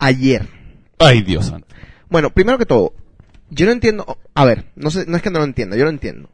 [0.00, 0.48] Ayer.
[0.98, 1.66] Ay, Dios santo.
[2.08, 2.94] Bueno, primero que todo,
[3.50, 5.90] yo no entiendo, a ver, no sé, no es que no lo entienda, yo lo
[5.90, 6.30] entiendo.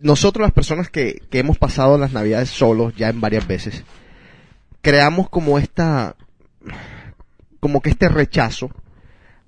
[0.00, 3.84] Nosotros las personas que, que hemos pasado las navidades solos ya en varias veces,
[4.82, 6.16] creamos como esta,
[7.60, 8.70] como que este rechazo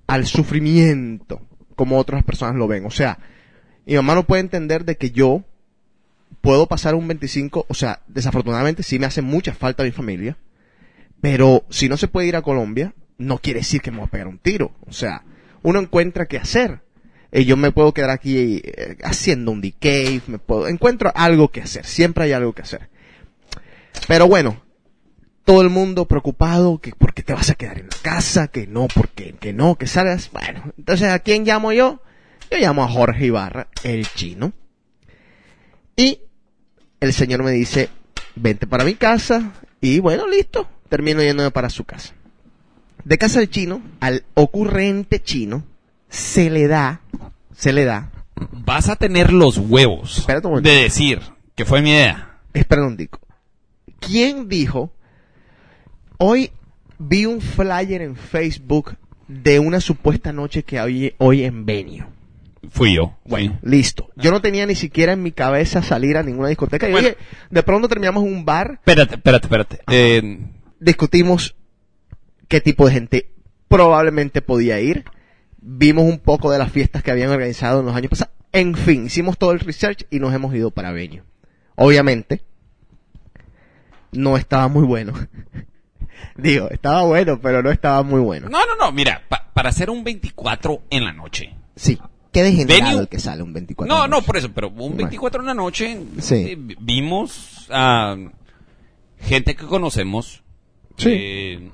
[0.07, 1.41] al sufrimiento,
[1.75, 2.85] como otras personas lo ven.
[2.85, 3.19] O sea,
[3.85, 5.43] mi mamá no puede entender de que yo
[6.41, 10.37] puedo pasar un 25, o sea, desafortunadamente sí me hace mucha falta mi familia,
[11.21, 14.11] pero si no se puede ir a Colombia, no quiere decir que me voy a
[14.11, 14.73] pegar un tiro.
[14.85, 15.23] O sea,
[15.61, 16.81] uno encuentra qué hacer.
[17.35, 21.61] Y yo me puedo quedar aquí eh, haciendo un decay, me puedo, encuentro algo que
[21.61, 22.89] hacer, siempre hay algo que hacer.
[24.07, 24.61] Pero bueno,
[25.43, 28.87] todo el mundo preocupado que porque te vas a quedar en la casa, que no,
[28.93, 30.29] porque que no, que salgas.
[30.31, 32.01] Bueno, entonces ¿a quién llamo yo?
[32.51, 34.53] Yo llamo a Jorge Ibarra, el chino.
[35.95, 36.19] Y
[36.99, 37.89] el señor me dice,
[38.35, 39.53] vente para mi casa.
[39.81, 42.13] Y bueno, listo, termino yéndome para su casa.
[43.03, 45.72] De casa del chino al ocurrente chino
[46.13, 47.01] se le da,
[47.55, 48.11] se le da.
[48.51, 50.25] Vas a tener los huevos
[50.61, 51.21] de decir
[51.55, 52.37] que fue mi idea.
[52.53, 53.19] Espera un dico.
[53.99, 54.93] ¿Quién dijo?
[56.19, 56.51] Hoy
[56.99, 58.95] vi un flyer en Facebook
[59.27, 62.07] de una supuesta noche que hay hoy en Benio.
[62.69, 63.17] Fui yo.
[63.25, 64.09] Bueno, listo.
[64.15, 66.87] Yo no tenía ni siquiera en mi cabeza salir a ninguna discoteca.
[66.89, 67.17] Y oye,
[67.49, 68.73] de pronto terminamos en un bar.
[68.73, 69.79] Espérate, espérate, espérate.
[69.87, 70.39] Eh,
[70.79, 71.55] discutimos
[72.47, 73.31] qué tipo de gente
[73.67, 75.05] probablemente podía ir.
[75.65, 78.33] Vimos un poco de las fiestas que habían organizado en los años pasados.
[78.51, 81.23] En fin, hicimos todo el research y nos hemos ido para Benio.
[81.75, 82.41] Obviamente,
[84.11, 85.13] no estaba muy bueno.
[86.37, 88.49] Digo, estaba bueno, pero no estaba muy bueno.
[88.49, 89.21] No, no, no, mira,
[89.53, 91.55] para hacer un 24 en la noche.
[91.75, 91.99] Sí.
[92.31, 93.95] Qué degenerado el que sale un 24.
[93.95, 96.35] No, no, por eso, pero un 24 en la noche sí.
[96.35, 98.15] Eh, vimos a
[99.19, 100.43] gente que conocemos.
[100.97, 101.09] Sí.
[101.11, 101.71] Eh,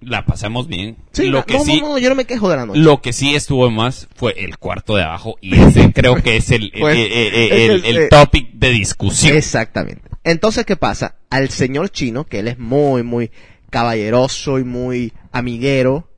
[0.00, 0.96] la pasamos bien.
[1.12, 2.80] Sí, lo que sí, yo no me quejo de la noche.
[2.80, 6.50] Lo que sí estuvo más fue el cuarto de abajo y ese creo que es
[6.50, 9.36] el, el, el, el, topic de discusión.
[9.36, 10.08] Exactamente.
[10.24, 11.16] Entonces, ¿qué pasa?
[11.28, 13.30] Al señor chino, que él es muy, muy
[13.70, 16.08] caballeroso y muy amiguero,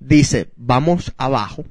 [0.00, 1.64] dice, vamos abajo.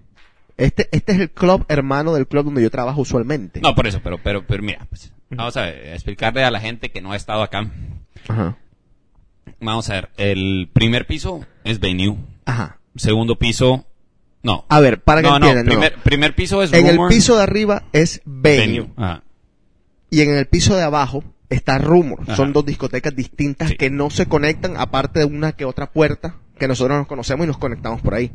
[0.58, 3.62] Este, este es el club hermano del club donde yo trabajo usualmente.
[3.62, 7.02] No, por eso, pero, pero, pero mira, pues, vamos a explicarle a la gente que
[7.02, 7.70] no ha estado acá.
[8.28, 8.58] Ajá.
[9.60, 12.18] Vamos a ver, el primer piso es venue.
[12.46, 12.80] Ajá.
[12.96, 13.86] Segundo piso,
[14.44, 14.66] no.
[14.70, 15.66] A ver, para que entiendan.
[15.66, 18.90] No, primer, primer piso es En el piso de arriba es venue.
[18.96, 19.24] Ajá.
[20.10, 22.20] Y en el piso de abajo está Rumor.
[22.36, 26.68] Son dos discotecas distintas que no se conectan, aparte de una que otra puerta que
[26.68, 28.32] nosotros nos conocemos y nos conectamos por ahí.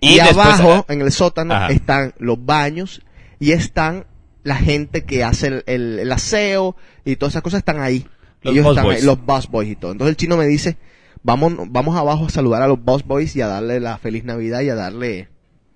[0.00, 3.02] Y, abajo, en el sótano, están los baños
[3.38, 4.06] y están
[4.42, 8.06] la gente que hace el, el aseo y todas esas cosas están ahí.
[8.44, 9.04] Los Ellos están boys.
[9.04, 9.92] los boss boys y todo.
[9.92, 10.76] Entonces el chino me dice,
[11.22, 14.60] vamos, vamos abajo a saludar a los boss boys y a darle la feliz Navidad
[14.60, 15.28] y a darle,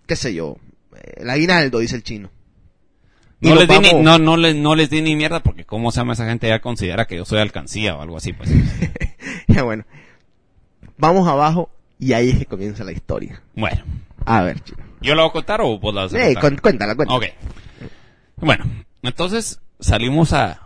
[0.06, 0.58] qué sé yo,
[1.16, 2.30] el aguinaldo, dice el chino.
[3.40, 6.00] No les, di ni, no, no, les, no les di ni mierda porque cómo se
[6.00, 8.50] llama esa gente ya considera que yo soy alcancía o algo así, pues.
[9.48, 9.84] ya bueno.
[10.98, 13.40] Vamos abajo y ahí es que comienza la historia.
[13.54, 13.82] Bueno.
[14.26, 14.82] A ver, chino.
[15.00, 17.16] ¿Yo lo voy a contar o vos la vas a eh, cuéntala, cuéntala.
[17.16, 17.24] Ok.
[18.36, 18.64] Bueno,
[19.02, 20.60] entonces salimos a...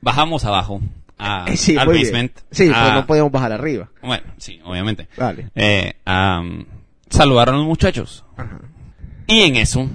[0.00, 0.80] Bajamos abajo
[1.22, 2.32] a, sí, al basement.
[2.50, 3.90] Sí, pues no podemos bajar arriba.
[4.02, 5.08] Bueno, sí, obviamente.
[5.16, 5.50] Vale.
[5.54, 5.94] Eh,
[7.08, 8.24] saludaron a los muchachos.
[8.36, 8.60] Ajá.
[9.26, 9.88] Y en eso,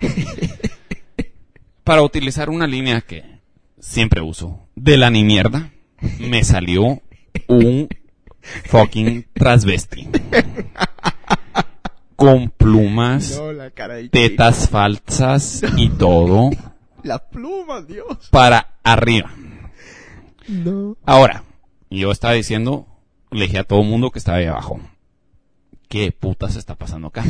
[1.84, 3.40] para utilizar una línea que
[3.80, 5.72] siempre uso, de la ni mierda,
[6.20, 7.02] me salió
[7.48, 7.88] un
[8.66, 10.08] fucking transvesti.
[12.14, 13.42] Con plumas,
[14.12, 16.50] tetas falsas y todo.
[17.02, 18.28] Las plumas, Dios.
[18.30, 19.32] Para arriba.
[20.48, 20.96] No.
[21.04, 21.44] Ahora,
[21.90, 22.86] yo estaba diciendo,
[23.30, 24.80] le dije a todo el mundo que estaba ahí abajo.
[25.88, 27.24] ¿Qué putas está pasando acá?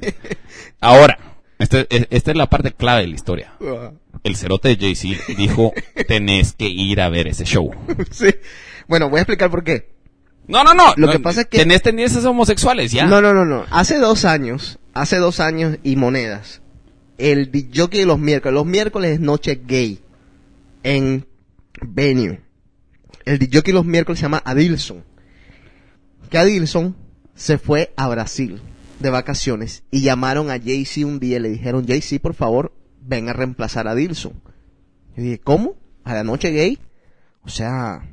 [0.80, 1.18] Ahora,
[1.58, 3.52] este, e, esta es la parte clave de la historia.
[4.24, 5.72] El cerote de Jay-Z dijo,
[6.08, 7.70] tenés que ir a ver ese show.
[8.10, 8.34] Sí.
[8.88, 9.90] Bueno, voy a explicar por qué.
[10.48, 10.94] No, no, no.
[10.96, 11.58] Lo que pasa es que...
[11.58, 13.06] Tenés tendencias homosexuales, ya.
[13.06, 13.66] No, no, no, no.
[13.70, 16.62] Hace dos años, hace dos años y monedas,
[17.18, 20.00] el jockey de los miércoles, los miércoles es noche gay
[20.82, 21.26] en
[21.86, 22.40] venue.
[23.24, 25.04] El DJ los miércoles se llama Adilson.
[26.30, 26.96] Que Adilson
[27.34, 28.60] se fue a Brasil
[29.00, 33.28] de vacaciones y llamaron a Jay-Z un día y le dijeron, Jay-Z, por favor, ven
[33.28, 34.34] a reemplazar a Adilson.
[35.16, 35.74] Yo dije, ¿cómo?
[36.04, 36.78] ¿A la noche gay?
[37.42, 38.08] O sea...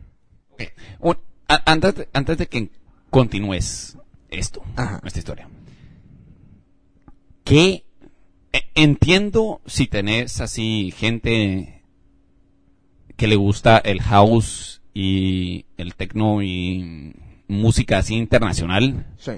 [1.47, 2.71] antes, de, antes de que
[3.09, 3.97] continúes
[4.29, 4.63] esto,
[5.03, 5.49] esta historia.
[7.43, 7.85] ¿Qué?
[8.53, 11.76] E, entiendo si tenés así gente
[13.17, 17.13] que le gusta el house y el techno y
[17.47, 19.05] música así internacional.
[19.17, 19.33] Sí.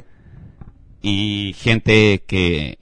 [1.02, 2.78] Y gente que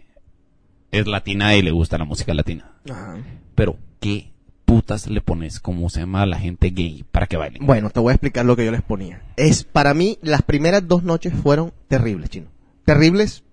[0.91, 2.71] es latina y le gusta la música latina.
[2.89, 3.17] Ajá.
[3.55, 4.31] Pero, ¿qué
[4.65, 7.59] putas le pones como se llama a la gente gay para que baile?
[7.61, 9.21] Bueno, te voy a explicar lo que yo les ponía.
[9.37, 12.47] Es, para mí, las primeras dos noches fueron terribles, chino.
[12.85, 13.43] Terribles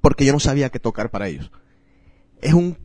[0.00, 1.50] porque yo no sabía qué tocar para ellos.
[2.40, 2.76] Es un,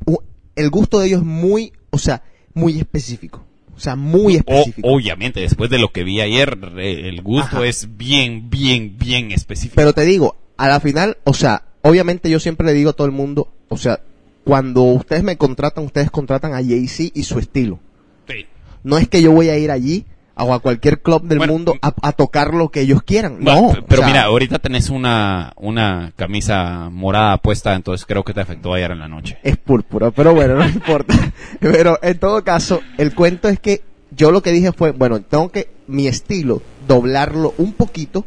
[0.56, 2.23] el gusto de ellos es muy, o sea,
[2.54, 3.45] muy específico.
[3.82, 4.88] O sea, muy específico.
[4.88, 9.74] obviamente, después de lo que vi ayer, el gusto es bien, bien, bien específico.
[9.76, 13.08] Pero te digo, a la final, o sea, obviamente yo siempre le digo a todo
[13.08, 14.02] el mundo, o sea,
[14.44, 17.80] cuando ustedes me contratan, ustedes contratan a Jay-Z y su estilo.
[18.28, 18.46] Sí.
[18.84, 20.06] No es que yo voy a ir allí
[20.43, 23.38] o a cualquier club del mundo a, tocar lo que ellos quieran.
[23.39, 23.73] no.
[23.88, 28.91] Pero mira, ahorita tenés una, una camisa morada puesta, entonces creo que te afectó ayer
[28.91, 29.38] en la noche.
[29.43, 31.13] Es púrpura, pero bueno, no importa.
[31.60, 35.51] Pero en todo caso, el cuento es que yo lo que dije fue, bueno, tengo
[35.51, 38.25] que mi estilo doblarlo un poquito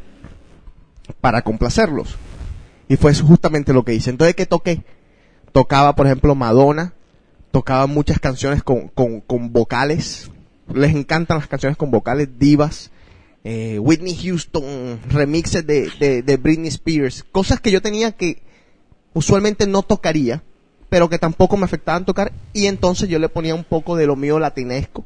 [1.21, 2.17] para complacerlos.
[2.89, 4.11] Y fue justamente lo que hice.
[4.11, 4.85] Entonces, ¿qué toqué?
[5.53, 6.95] Tocaba, por ejemplo, Madonna,
[7.51, 10.31] tocaba muchas canciones con, con, con vocales,
[10.73, 12.91] les encantan las canciones con vocales divas,
[13.45, 18.43] eh, Whitney Houston, remixes de, de, de, Britney Spears, cosas que yo tenía que
[19.13, 20.43] usualmente no tocaría,
[20.89, 24.17] pero que tampoco me afectaban tocar, y entonces yo le ponía un poco de lo
[24.17, 25.05] mío latinesco.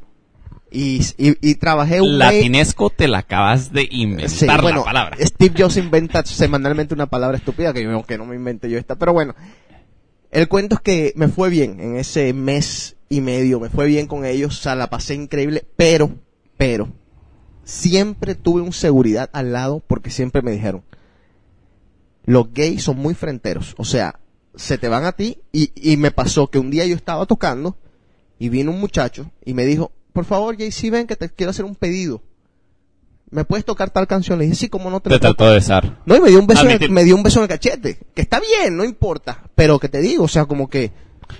[0.71, 5.17] Y, y, trabajé un Latinesco te la acabas de inventar la palabra.
[5.19, 8.95] Steve Jobs inventa semanalmente una palabra estúpida que, yo, que no me inventé yo esta,
[8.95, 9.33] pero bueno.
[10.29, 14.07] El cuento es que me fue bien en ese mes y medio, me fue bien
[14.07, 16.11] con ellos, o sea, la pasé increíble, pero,
[16.57, 16.89] pero,
[17.63, 20.83] siempre tuve un seguridad al lado porque siempre me dijeron,
[22.25, 24.19] los gays son muy fronteros, o sea,
[24.55, 27.77] se te van a ti y, y me pasó que un día yo estaba tocando
[28.37, 31.51] y vino un muchacho y me dijo, por favor, Jay, si ven que te quiero
[31.51, 32.21] hacer un pedido.
[33.31, 34.39] ¿Me puedes tocar tal canción?
[34.39, 36.01] Le dije, sí, como no te, te trató de besar.
[36.05, 37.99] No, y me dio un beso, en, me dio un beso en el cachete.
[38.15, 39.43] Que está bien, no importa.
[39.53, 40.91] Pero que te digo, o sea, como que...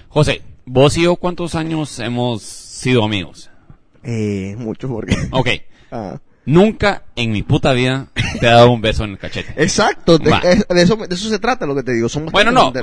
[0.07, 3.49] José, Vos y yo, ¿cuántos años hemos sido amigos?
[4.03, 5.15] Eh, muchos, porque.
[5.31, 5.49] Ok.
[5.91, 6.19] Ah.
[6.45, 9.55] Nunca en mi puta vida te he dado un beso en el cachete.
[9.57, 10.29] Exacto, de,
[10.75, 12.07] eso, de eso se trata lo que te digo.
[12.07, 12.73] Somos bueno, no, ok,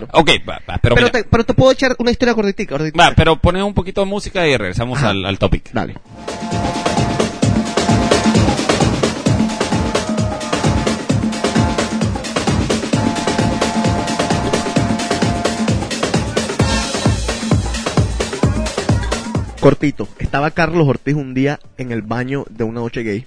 [0.44, 2.76] pero, pero, te, pero, te, puedo echar una historia cortitica.
[2.98, 5.70] Va, pero pone un poquito de música y regresamos al, al topic.
[5.72, 5.94] Dale.
[19.66, 20.08] Cortito.
[20.20, 23.26] Estaba Carlos Ortiz un día en el baño de una noche gay.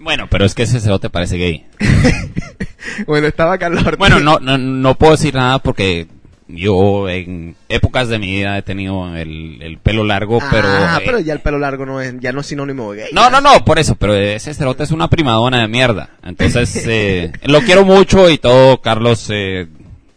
[0.00, 1.64] Bueno, pero es que ese te parece gay.
[3.06, 3.98] bueno, estaba Carlos Ortiz.
[3.98, 6.08] Bueno, no, no, no puedo decir nada porque
[6.48, 10.68] yo en épocas de mi vida he tenido el, pelo largo, ah, pero...
[10.68, 13.10] Ah, pero ya el pelo largo no es, ya no es sinónimo de gay.
[13.12, 16.10] No, no, no, por eso, pero ese cerote es una primadona de mierda.
[16.24, 19.68] Entonces, eh, lo quiero mucho y todo, Carlos, eh,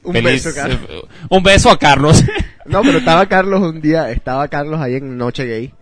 [0.02, 0.80] un beso, Carlos.
[0.90, 2.24] Eh, un beso a Carlos.
[2.70, 5.74] No, pero estaba Carlos un día, estaba Carlos ahí en Noche Gay.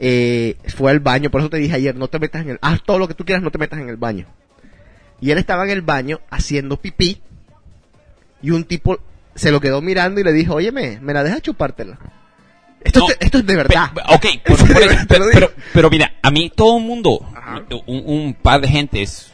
[0.00, 2.82] Eh, fue al baño, por eso te dije ayer, no te metas en el, haz
[2.82, 4.26] todo lo que tú quieras, no te metas en el baño.
[5.20, 7.22] Y él estaba en el baño haciendo pipí
[8.42, 8.98] y un tipo
[9.34, 11.98] se lo quedó mirando y le dijo, oye, me, la deja chupártela.
[12.82, 13.90] Esto, esto es de verdad.
[14.08, 14.26] ok,
[15.72, 17.20] pero, mira, a mí todo el mundo,
[17.86, 19.32] un, un, par de gentes,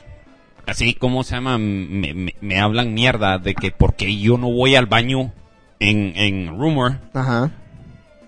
[0.66, 4.86] así como se llama, me, me, hablan mierda de que porque yo no voy al
[4.86, 5.32] baño
[5.82, 6.98] en, en Rumor.
[7.12, 7.50] Ajá.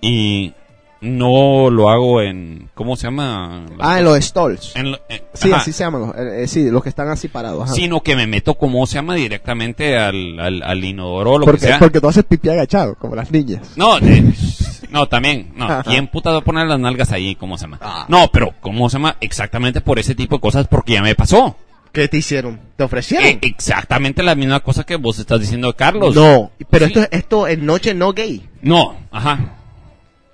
[0.00, 0.52] Y
[1.00, 3.66] no lo hago en, ¿cómo se llama?
[3.78, 4.74] Ah, en los stalls.
[5.08, 7.70] Eh, sí, así se llaman, eh, eh, sí, los que están así parados.
[7.74, 9.14] Sino que me meto, ¿cómo se llama?
[9.14, 11.78] Directamente al, al, inodoro, lo porque, que sea.
[11.78, 13.72] Porque tú haces pipí agachado, como las niñas.
[13.76, 13.98] No,
[14.90, 15.82] no, también, no.
[15.84, 17.78] ¿Quién puta va a poner las nalgas ahí, cómo se llama?
[17.82, 18.06] Ah.
[18.08, 19.16] No, pero, ¿cómo se llama?
[19.20, 21.56] Exactamente por ese tipo de cosas, porque ya me pasó.
[21.94, 22.60] ¿Qué te hicieron?
[22.76, 23.24] ¿Te ofrecieron?
[23.24, 26.12] Eh, exactamente la misma cosa que vos estás diciendo, Carlos.
[26.12, 28.48] No, pero esto, esto en noche no gay.
[28.62, 29.58] No, ajá.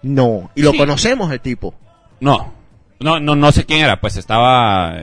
[0.02, 1.74] No, y lo conocemos el tipo.
[2.18, 2.54] No,
[2.98, 4.94] no, no, no sé quién era, pues estaba,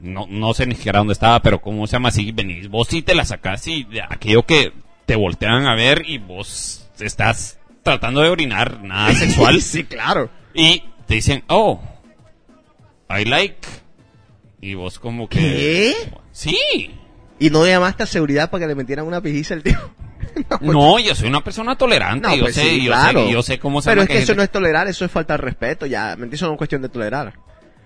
[0.00, 3.02] no, no sé ni siquiera dónde estaba, pero cómo se llama así, venís, vos sí
[3.02, 4.72] te la sacás y aquello que
[5.06, 9.62] te voltean a ver y vos estás tratando de orinar nada sexual.
[9.62, 10.28] sí, claro.
[10.54, 11.80] Y te dicen, oh,
[13.08, 13.68] I like
[14.60, 15.38] y vos como que...
[15.38, 15.94] ¿Qué?
[16.32, 16.56] Sí.
[17.38, 19.78] ¿Y no llamaste a seguridad para que le metieran una pijiza al tío?
[20.60, 23.90] no, yo soy una persona tolerante, yo, pues sé, yo, sé, yo sé cómo se
[23.90, 26.52] Pero es que, eso no es tolerar, eso es falta de respeto, ya, eso no
[26.52, 27.32] es cuestión de tolerar.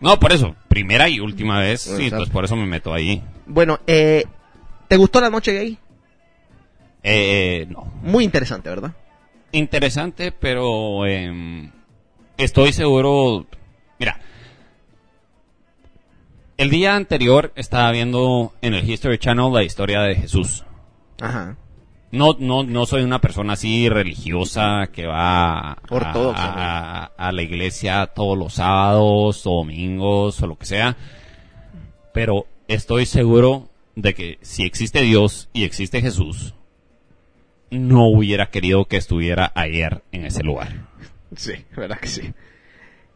[0.01, 3.23] No, por eso, primera y última vez, sí, entonces por eso me meto ahí.
[3.47, 4.25] Bueno, eh,
[4.89, 5.79] ¿te gustó la noche gay?
[7.03, 7.93] Eh, no.
[8.03, 8.93] Muy interesante, ¿verdad?
[9.53, 11.71] Interesante, pero eh,
[12.37, 13.47] estoy seguro,
[13.99, 14.19] mira,
[16.65, 20.65] el día anterior estaba viendo en el History Channel la historia de Jesús.
[21.21, 21.59] Ajá.
[22.11, 28.39] No, no, no soy una persona así religiosa que va a, a, la iglesia todos
[28.39, 30.97] los sábados o domingos o lo que sea.
[32.15, 36.55] Pero estoy seguro de que si existe Dios y existe Jesús,
[37.69, 40.87] no hubiera querido que estuviera ayer en ese lugar.
[41.37, 42.33] Sí, verdad que sí.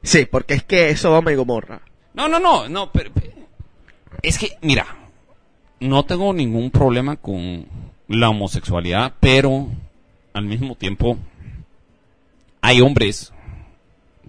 [0.02, 1.80] Sí, porque es que eso va y Gomorra.
[2.12, 3.10] No, no, no, no, pero,
[4.22, 4.86] es que, mira,
[5.80, 7.66] no tengo ningún problema con
[8.08, 9.68] la homosexualidad, pero
[10.32, 11.18] al mismo tiempo
[12.60, 13.32] hay hombres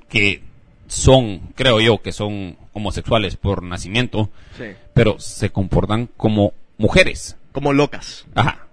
[0.08, 0.42] que
[0.88, 4.30] son, creo yo, que son homosexuales por nacimiento,
[4.94, 7.38] pero se comportan como mujeres.
[7.52, 8.26] Como locas.
[8.36, 8.68] Ajá.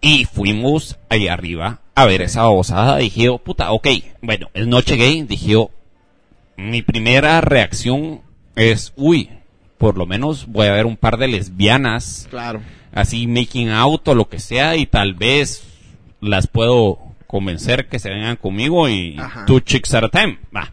[0.00, 2.96] Y fuimos ahí arriba a ver esa osada.
[2.98, 3.88] Dije, puta, ok,
[4.20, 5.22] bueno, es noche gay.
[5.22, 5.68] Dije,
[6.56, 8.22] mi primera reacción
[8.56, 9.30] es, uy,
[9.82, 12.28] por lo menos voy a ver un par de lesbianas.
[12.30, 12.62] Claro.
[12.92, 15.64] Así making out o lo que sea y tal vez
[16.20, 20.38] las puedo convencer que se vengan conmigo y two chicks at a time.
[20.54, 20.70] Va.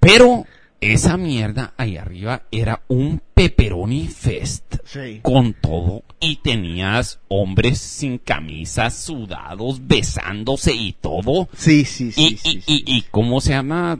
[0.00, 0.46] Pero
[0.80, 4.76] esa mierda ahí arriba era un pepperoni fest
[5.20, 11.50] con todo y tenías hombres sin camisas, sudados, besándose y todo.
[11.54, 12.38] Sí, sí, sí.
[12.44, 13.98] Y, y, cómo se llama.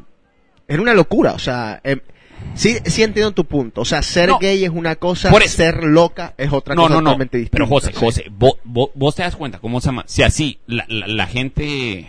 [0.67, 2.01] Era una locura, o sea, em,
[2.55, 3.81] Sí, sí entiendo tu punto.
[3.81, 7.57] O sea, ser gay es una cosa, ser loca es otra cosa totalmente distinta.
[7.57, 10.05] Pero José, José, vos, vos, te das cuenta cómo se llama.
[10.07, 12.09] Si así, la, la, gente,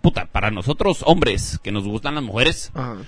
[0.00, 2.98] puta, para nosotros hombres que nos gustan las mujeres, Ajá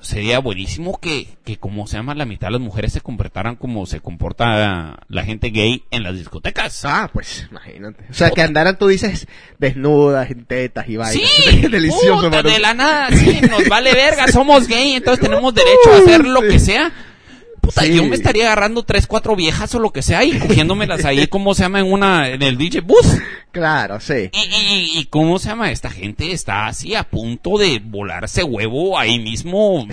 [0.00, 3.86] sería buenísimo que, que, como se llama, la mitad de las mujeres se comportaran como
[3.86, 6.84] se comporta la gente gay en las discotecas.
[6.84, 8.04] Ah, pues, imagínate.
[8.10, 9.26] O sea, que andaran, tú dices,
[9.58, 11.30] desnudas, en tetas y vainas.
[11.30, 15.92] Sí, delicioso, puta, de la nada, sí, nos vale verga, somos gay, entonces tenemos derecho
[15.92, 16.92] a hacer lo que sea.
[17.60, 21.26] Puta, yo me estaría agarrando tres, cuatro viejas o lo que sea y cogiéndomelas ahí,
[21.28, 21.80] ¿cómo se llama?
[21.80, 23.18] En una, en el DJ bus.
[23.52, 24.30] Claro, sí.
[24.32, 25.70] Y, y, cómo se llama?
[25.70, 29.86] Esta gente está así a punto de volarse huevo ahí mismo,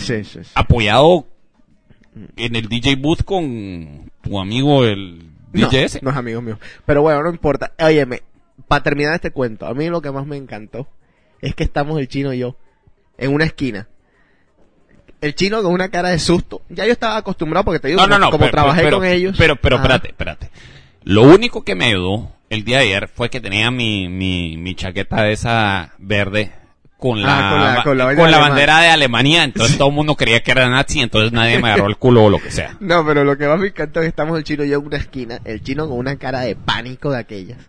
[0.53, 1.27] apoyado
[2.35, 5.99] en el DJ booth con tu amigo el DJ ese.
[6.01, 6.59] No es amigo mío.
[6.85, 7.73] Pero bueno, no importa.
[7.79, 8.23] Óyeme,
[8.67, 10.87] para terminar este cuento, a mí lo que más me encantó
[11.41, 12.57] es que estamos el chino y yo
[13.17, 13.87] en una esquina
[15.21, 16.61] el chino con una cara de susto.
[16.69, 18.01] Ya yo estaba acostumbrado porque te digo,
[18.31, 19.35] como, trabajé con ellos.
[19.37, 20.49] Pero, pero, espérate, espérate.
[21.03, 24.75] Lo único que me ayudó el día de ayer fue que tenía mi, mi, mi
[24.75, 26.51] chaqueta esa verde
[26.97, 30.67] con ah, la, con la, bandera de Alemania, entonces todo el mundo creía que era
[30.67, 32.75] nazi, entonces nadie me agarró el culo o lo que sea.
[32.79, 34.87] No, pero lo que más me encantó es que estamos el chino y yo en
[34.87, 37.59] una esquina, el chino con una cara de pánico de aquellas.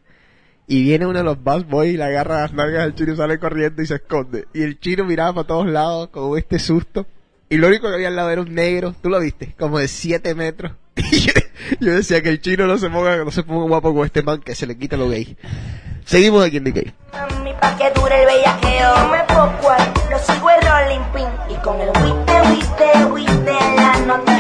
[0.67, 3.17] Y viene uno de los bus boys y le agarra las nalgas al chino y
[3.17, 4.47] sale corriendo y se esconde.
[4.55, 7.07] Y el chino miraba para todos lados con este susto.
[7.51, 9.89] Y lo único que había al lado era un negro, tú lo viste, como de
[9.89, 10.73] 7 metros.
[11.81, 14.41] Yo, decía que el chino no se ponga, no se ponga guapo con este man
[14.41, 15.37] que se le quita lo gay.
[16.05, 16.95] Seguimos aquí en The Gay.
[17.45, 19.75] Mi pa' que dure el bellaqueo, me poco
[20.11, 21.55] lo sigo el rolling pin.
[21.55, 24.38] Y con el wiste, wiste, wiste, la nota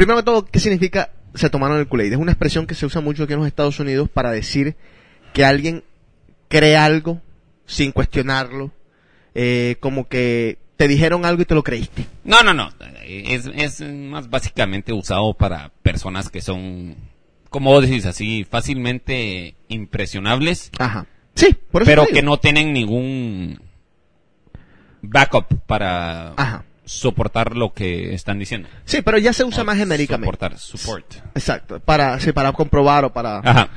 [0.00, 3.02] Primero que todo, ¿qué significa se tomaron el kool Es una expresión que se usa
[3.02, 4.74] mucho aquí en los Estados Unidos para decir
[5.34, 5.84] que alguien
[6.48, 7.20] cree algo
[7.66, 8.72] sin cuestionarlo,
[9.34, 12.06] eh, como que te dijeron algo y te lo creíste.
[12.24, 12.70] No, no, no.
[13.04, 16.96] Es, es más básicamente usado para personas que son,
[17.50, 20.70] como vos decís, así fácilmente impresionables.
[20.78, 21.04] Ajá.
[21.34, 23.60] Sí, por eso Pero que no tienen ningún
[25.02, 28.68] backup para Ajá soportar lo que están diciendo.
[28.84, 30.26] Sí, pero ya se usa más genéricamente.
[30.26, 31.14] Soportar, support.
[31.36, 33.38] Exacto, para, sí, para comprobar o para...
[33.38, 33.70] Ajá.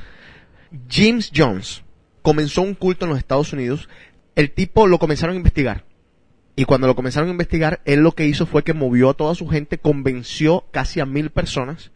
[0.90, 1.84] James Jones
[2.22, 3.88] comenzó un culto en los Estados Unidos.
[4.34, 5.84] El tipo lo comenzaron a investigar.
[6.56, 9.36] Y cuando lo comenzaron a investigar, él lo que hizo fue que movió a toda
[9.36, 11.92] su gente, convenció casi a mil personas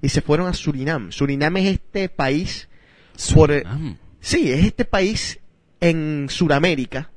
[0.00, 1.12] y se fueron a Surinam.
[1.12, 2.70] Surinam es este país...
[3.14, 3.98] Surinam.
[4.20, 5.38] sí, es este país
[5.80, 7.11] en Sudamérica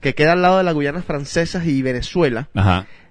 [0.00, 2.48] que queda al lado de las Guyanas francesas y Venezuela,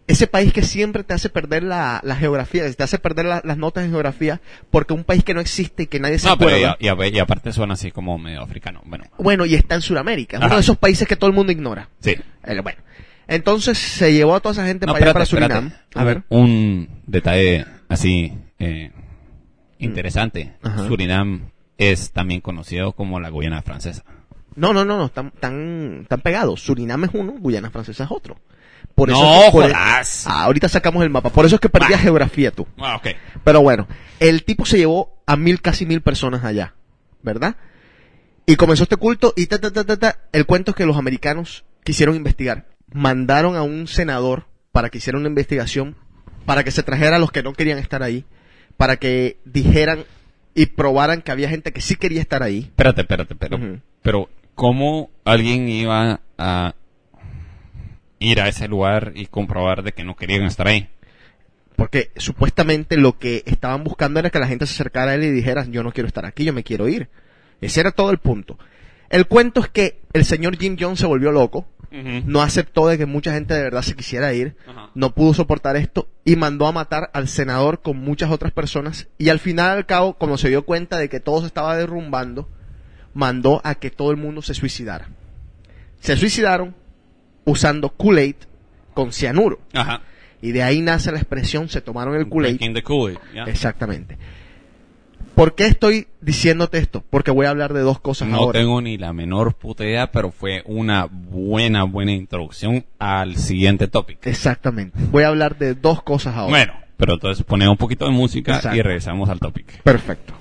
[0.07, 3.91] ese país que siempre te hace perder la, geografía, te hace perder las notas en
[3.91, 6.77] geografía, porque un país que no existe y que nadie se no, acuerda.
[6.79, 8.81] Pero y, aparte suena así como medio africano.
[8.85, 11.89] Bueno, bueno y está en Sudamérica, uno de esos países que todo el mundo ignora.
[11.99, 12.15] Sí.
[12.45, 12.79] Eh, bueno,
[13.27, 15.71] entonces se llevó a toda esa gente para allá, para Surinam.
[15.93, 16.23] A ver.
[16.29, 18.91] Un detalle así eh,
[19.77, 20.53] interesante.
[20.87, 24.03] Surinam es también conocido como la Guyana francesa.
[24.57, 26.61] No, no, no, no, están, tan pegados.
[26.61, 28.37] Surinam es uno, Guyana Francesa es otro.
[28.95, 31.29] Por eso no, por ah, ahorita sacamos el mapa.
[31.29, 32.65] Por eso es que perdía geografía tú.
[32.79, 33.09] Ah, ok.
[33.43, 33.87] Pero bueno,
[34.19, 36.73] el tipo se llevó a mil, casi mil personas allá.
[37.21, 37.55] ¿Verdad?
[38.47, 40.19] Y comenzó este culto y ta, ta, ta, ta, ta.
[40.31, 42.65] El cuento es que los americanos quisieron investigar.
[42.91, 45.95] Mandaron a un senador para que hiciera una investigación,
[46.47, 48.25] para que se trajera a los que no querían estar ahí,
[48.75, 50.05] para que dijeran
[50.55, 52.61] y probaran que había gente que sí quería estar ahí.
[52.61, 53.59] Espérate, espérate, pero,
[54.01, 56.73] pero ¿cómo alguien iba a
[58.19, 60.89] ir a ese lugar y comprobar de que no querían estar ahí.
[61.75, 65.31] Porque supuestamente lo que estaban buscando era que la gente se acercara a él y
[65.31, 67.09] dijera, yo no quiero estar aquí, yo me quiero ir.
[67.61, 68.57] Ese era todo el punto.
[69.09, 73.05] El cuento es que el señor Jim Jones se volvió loco, no aceptó de que
[73.05, 74.57] mucha gente de verdad se quisiera ir,
[74.95, 79.29] no pudo soportar esto y mandó a matar al senador con muchas otras personas y
[79.29, 82.49] al final al cabo, como se dio cuenta de que todo se estaba derrumbando,
[83.13, 85.09] mandó a que todo el mundo se suicidara.
[85.99, 86.75] Se suicidaron,
[87.45, 88.35] usando Kool-Aid
[88.93, 89.59] con cianuro.
[89.73, 90.01] Ajá.
[90.41, 92.81] Y de ahí nace la expresión se tomaron el Kool-Aid.
[92.83, 94.17] Kool Exactamente.
[95.37, 97.03] ¿Por qué estoy diciéndote esto?
[97.11, 98.59] Porque voy a hablar de dos cosas no ahora.
[98.59, 103.87] No tengo ni la menor puta idea, pero fue una buena, buena introducción al siguiente
[103.87, 104.27] tópico.
[104.27, 104.97] Exactamente.
[105.11, 106.49] Voy a hablar de dos cosas ahora.
[106.49, 109.73] Bueno, pero entonces ponemos un poquito de música y regresamos al tópico.
[109.83, 110.33] Perfecto.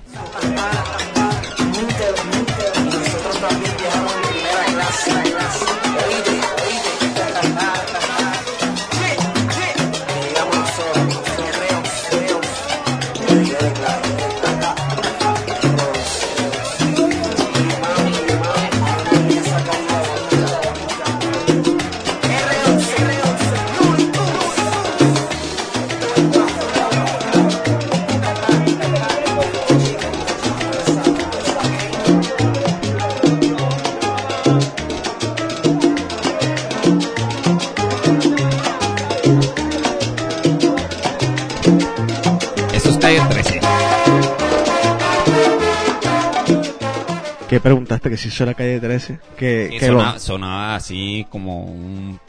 [47.47, 48.09] ¿Qué preguntaste?
[48.09, 49.19] Que si eso era calle 13.
[49.37, 49.79] Que,
[50.17, 52.19] sonaba, así como un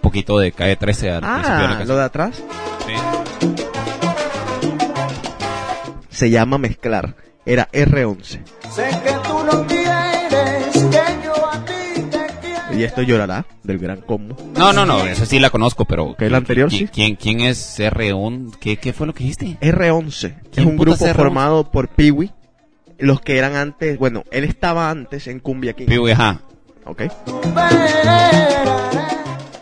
[0.00, 2.42] poquito de calle 13 al ah, ¿Lo de atrás?
[2.84, 2.92] Sí.
[6.10, 7.14] Se llama mezclar.
[7.44, 8.40] Era R11.
[8.70, 12.76] Sé que tú no quieres que yo a ti te quiero.
[12.76, 14.36] Y esto llorará del gran combo.
[14.56, 16.16] No, no, no, esa sí la conozco, pero.
[16.18, 16.72] ¿Qué es la anterior?
[16.72, 16.88] Sí.
[16.92, 18.56] ¿Quién, quién es R11?
[18.58, 19.58] ¿Qué, ¿Qué fue lo que dijiste?
[19.60, 20.34] R11.
[20.56, 22.32] Es un grupo formado por Peewee
[22.98, 25.86] los que eran antes, bueno, él estaba antes en Cumbia King.
[26.10, 26.40] ajá.
[26.84, 27.02] Ok.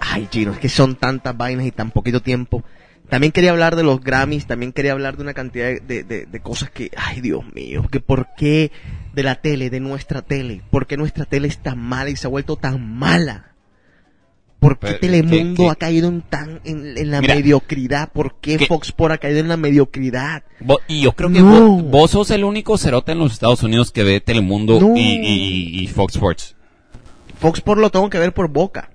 [0.00, 2.62] Ay, chino, es que son tantas vainas y tan poquito tiempo.
[3.08, 6.70] También quería hablar de los Grammys, también quería hablar de una cantidad de, de, cosas
[6.70, 8.72] que, ay Dios mío, que por qué
[9.12, 12.26] de la tele, de nuestra tele, por qué nuestra tele es tan mala y se
[12.26, 13.53] ha vuelto tan mala.
[14.64, 18.10] ¿Por qué Telemundo ha caído en tan en, la mediocridad?
[18.10, 20.42] ¿Por qué Fox Sports ha caído en la mediocridad?
[20.88, 24.20] y yo creo que vos, sos el único cerote en los Estados Unidos que ve
[24.20, 26.56] Telemundo y, Fox Sports.
[27.38, 28.90] Fox Sports lo tengo que ver por Boca.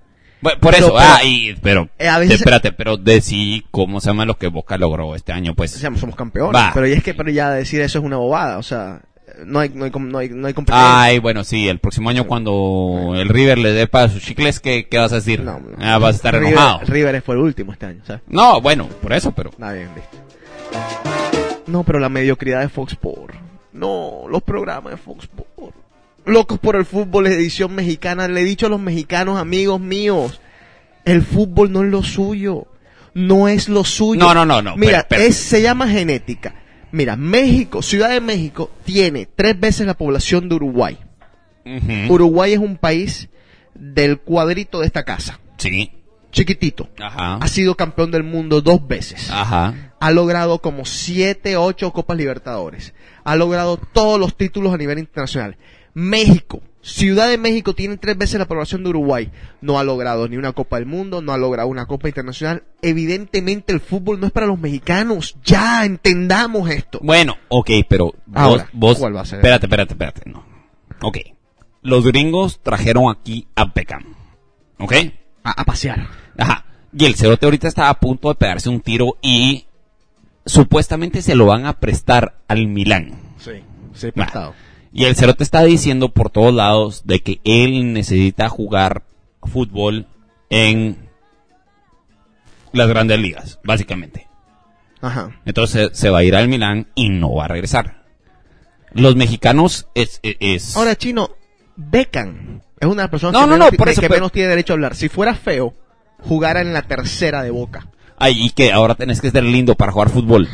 [0.59, 1.19] por eso, ah,
[1.61, 5.71] pero, eh, espérate, pero decí cómo se llama lo que Boca logró este año, pues.
[5.71, 6.63] somos campeones.
[6.73, 9.01] Pero es que, pero ya decir eso es una bobada, o sea,
[9.45, 11.01] no hay, no hay, no hay, no hay competencia.
[11.01, 14.87] Ay, bueno, sí, el próximo año cuando el River le dé para sus chicles, ¿qué,
[14.87, 15.41] ¿qué, vas a decir?
[15.41, 16.79] No, ah, vas a estar River, enojado.
[16.85, 18.21] River fue el último este año, ¿sabes?
[18.27, 19.51] No, bueno, por eso, pero...
[19.57, 20.17] Nada bien, listo.
[21.67, 23.37] No, pero la mediocridad de Fox Sports.
[23.73, 25.77] No, los programas de Fox Sports.
[26.25, 28.27] Locos por el fútbol, edición mexicana.
[28.27, 30.41] Le he dicho a los mexicanos, amigos míos,
[31.05, 32.67] el fútbol no es lo suyo.
[33.13, 34.19] No es lo suyo.
[34.19, 34.75] No, no, no, no.
[34.75, 36.53] Mira, Es, se llama genética.
[36.91, 40.97] Mira, México, Ciudad de México, tiene tres veces la población de Uruguay.
[42.09, 43.29] Uruguay es un país
[43.75, 45.39] del cuadrito de esta casa.
[45.57, 45.91] Sí.
[46.31, 46.89] Chiquitito.
[46.99, 47.35] Ajá.
[47.35, 49.29] Ha sido campeón del mundo dos veces.
[49.31, 49.93] Ajá.
[49.99, 52.93] Ha logrado como siete, ocho Copas Libertadores.
[53.23, 55.57] Ha logrado todos los títulos a nivel internacional.
[55.93, 59.31] México, Ciudad de México tiene tres veces la población de Uruguay.
[59.59, 62.63] No ha logrado ni una Copa del Mundo, no ha logrado una Copa Internacional.
[62.81, 65.35] Evidentemente el fútbol no es para los mexicanos.
[65.43, 66.99] Ya entendamos esto.
[67.01, 69.39] Bueno, ok, pero Ahora, vos, ¿cuál va a ser?
[69.39, 70.29] Espérate, espérate, espérate.
[70.29, 70.45] No.
[71.01, 71.17] Ok.
[71.81, 74.15] Los gringos trajeron aquí a Beckham.
[74.79, 74.93] ¿Ok?
[75.43, 76.07] A, pasear.
[76.37, 76.65] Ajá.
[76.93, 79.65] Y el cerote ahorita está a punto de pegarse un tiro y
[80.45, 83.13] supuestamente se lo van a prestar al Milán.
[83.37, 83.51] Sí,
[83.93, 84.53] sí, prestado.
[84.91, 89.03] Y el Cerote está diciendo por todos lados de que él necesita jugar
[89.43, 90.07] fútbol
[90.49, 91.09] en
[92.71, 94.27] las grandes ligas, básicamente.
[95.01, 95.39] Ajá.
[95.45, 98.03] Entonces se va a ir al Milán y no va a regresar.
[98.91, 100.19] Los mexicanos es...
[100.23, 100.75] es...
[100.75, 101.29] Ahora, Chino,
[101.75, 104.75] Beckham Es una persona no, que, no, no, por eso, que menos tiene derecho a
[104.75, 104.95] hablar.
[104.95, 105.73] Si fuera feo,
[106.19, 107.87] jugara en la tercera de Boca.
[108.17, 110.49] Ay, y que ahora tenés que ser lindo para jugar fútbol.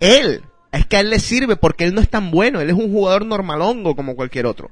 [0.00, 0.42] Él,
[0.72, 2.92] es que a él le sirve porque él no es tan bueno, él es un
[2.92, 4.70] jugador normalongo como cualquier otro.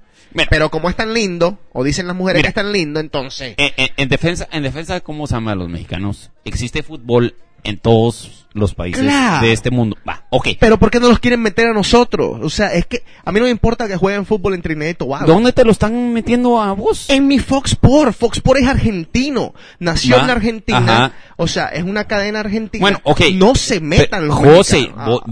[0.50, 3.54] Pero como es tan lindo, o dicen las mujeres que es tan lindo, entonces...
[3.56, 7.34] En, defensa, en defensa de cómo se llama a los mexicanos, existe fútbol
[7.64, 9.04] en todos los países
[9.40, 9.96] de este mundo.
[10.08, 10.48] Va, ok.
[10.58, 12.38] Pero ¿por qué no los quieren meter a nosotros?
[12.42, 14.94] O sea, es que a mí no me importa que jueguen fútbol en Trinidad y
[14.94, 15.26] Tobago.
[15.26, 17.08] ¿Dónde te lo están metiendo a vos?
[17.08, 18.16] En mi Fox Sports.
[18.16, 19.54] Fox Sports es argentino.
[19.78, 21.12] Nació en Argentina.
[21.36, 22.82] O sea, es una cadena argentina.
[22.82, 23.20] Bueno, ok.
[23.34, 25.22] No se metan los José, vos,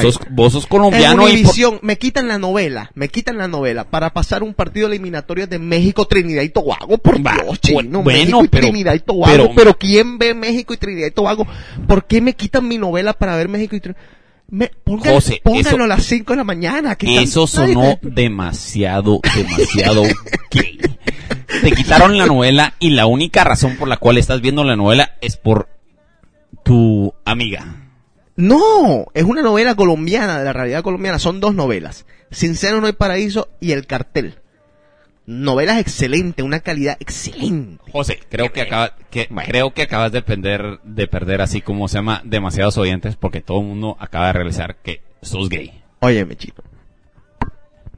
[0.00, 1.28] sos, vos, sos, colombiano.
[1.28, 1.44] En
[1.82, 6.06] me quitan la novela, me quitan la novela para pasar un partido eliminatorio de México,
[6.06, 6.98] Trinidad y Tobago.
[6.98, 8.02] Por Dios, chino.
[8.02, 9.32] Bueno, México y Trinidad y Tobago.
[9.32, 11.46] Pero, pero ¿quién ve México y Trinidad y Tobago?
[11.86, 13.80] ¿Por qué me quitan mi novela para ver México y
[14.50, 16.96] me, José, pónganlo a las 5 de la mañana.
[17.00, 20.02] eso sonó demasiado, demasiado
[20.50, 20.78] gay.
[21.62, 25.12] Te quitaron la novela y la única razón por la cual estás viendo la novela
[25.20, 25.68] es por
[26.64, 27.76] tu amiga.
[28.34, 31.18] No, es una novela colombiana, de la realidad colombiana.
[31.20, 32.06] Son dos novelas.
[32.30, 34.40] Sincero no hay paraíso y El cartel
[35.30, 37.82] novelas excelentes, una calidad excelente.
[37.92, 41.98] José, creo que, acaba, que creo que acabas de perder, de perder así como se
[41.98, 45.82] llama demasiados oyentes porque todo el mundo acaba de realizar que sos gay.
[46.00, 46.54] Oye, chino.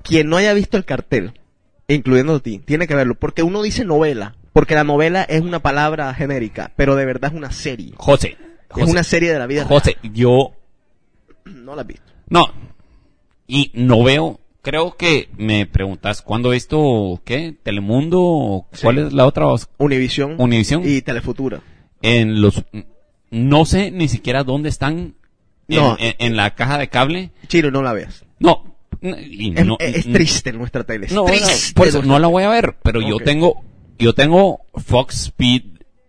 [0.03, 1.41] Quien no haya visto el cartel,
[1.89, 5.61] incluyendo a ti, tiene que verlo, porque uno dice novela, porque la novela es una
[5.61, 7.95] palabra genérica, pero de verdad es una serie.
[7.97, 8.37] José,
[8.76, 9.64] es una serie de la vida.
[9.64, 10.53] José, yo
[11.47, 12.12] no la he visto.
[12.28, 12.45] No.
[13.47, 17.54] Y no veo creo que me preguntas, ¿cuándo esto, qué?
[17.62, 18.66] ¿Telemundo?
[18.80, 19.46] ¿Cuál es la otra?
[19.78, 20.36] Univisión.
[20.38, 20.82] Univisión.
[20.84, 21.60] Y Telefutura.
[22.00, 22.64] En los,
[23.30, 25.14] no sé ni siquiera dónde están
[25.68, 25.96] no.
[25.98, 27.30] en, la caja de cable.
[27.48, 28.24] Chino, no la veas.
[28.38, 28.64] No.
[29.00, 31.08] es, triste nuestra tele.
[31.10, 31.26] no,
[31.74, 33.62] por eso no la voy a ver, pero yo tengo,
[33.98, 35.62] yo tengo Fox Speed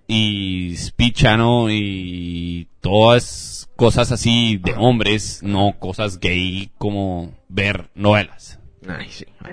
[0.07, 8.59] y Speed Channel y todas cosas así de hombres, no cosas gay como ver novelas.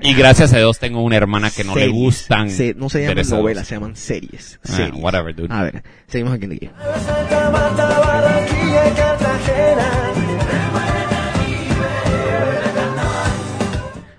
[0.03, 2.49] Y gracias a Dios tengo una hermana que no le gustan.
[2.77, 4.59] no se llaman novelas, se llaman series.
[4.69, 5.55] Ah, whatever, dude.
[5.55, 6.71] A ver, seguimos aquí en el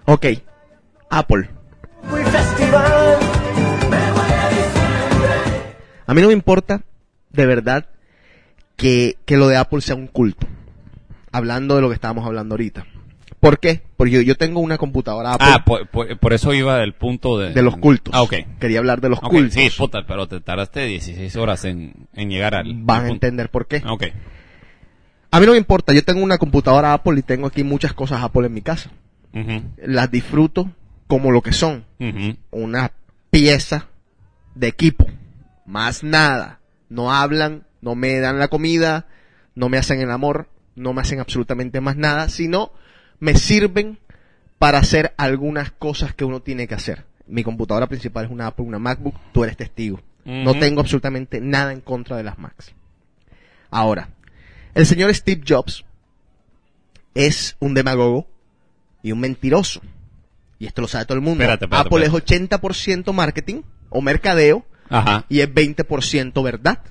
[0.05, 0.25] Ok,
[1.09, 1.49] Apple.
[6.05, 6.81] A mí no me importa,
[7.29, 7.87] de verdad,
[8.81, 10.47] que, que lo de Apple sea un culto.
[11.31, 12.87] Hablando de lo que estábamos hablando ahorita.
[13.39, 13.83] ¿Por qué?
[13.95, 15.47] Porque yo, tengo una computadora Apple.
[15.49, 15.63] Ah,
[16.19, 17.53] por, eso iba del punto de...
[17.53, 18.11] De los cultos.
[18.15, 18.33] Ah, ok.
[18.59, 19.53] Quería hablar de los cultos.
[19.53, 22.73] Sí, puta, pero te tardaste 16 horas en, llegar al...
[22.73, 23.83] Van a entender por qué.
[23.87, 24.05] Ok.
[25.29, 28.23] A mí no me importa, yo tengo una computadora Apple y tengo aquí muchas cosas
[28.23, 28.89] Apple en mi casa.
[29.77, 30.71] Las disfruto
[31.05, 31.85] como lo que son.
[32.49, 32.93] Una
[33.29, 33.87] pieza
[34.55, 35.05] de equipo.
[35.67, 36.59] Más nada.
[36.89, 39.07] No hablan, no me dan la comida,
[39.55, 42.71] no me hacen el amor, no me hacen absolutamente más nada, sino
[43.19, 43.99] me sirven
[44.57, 47.05] para hacer algunas cosas que uno tiene que hacer.
[47.27, 49.99] Mi computadora principal es una Apple, una MacBook, tú eres testigo.
[50.23, 52.73] No tengo absolutamente nada en contra de las Macs.
[53.71, 54.09] Ahora,
[54.75, 55.83] el señor Steve Jobs
[57.15, 58.27] es un demagogo
[59.01, 59.81] y un mentiroso.
[60.59, 61.43] Y esto lo sabe todo el mundo.
[61.49, 64.65] Apple es 80% marketing o mercadeo
[65.27, 66.83] y es 20% verdad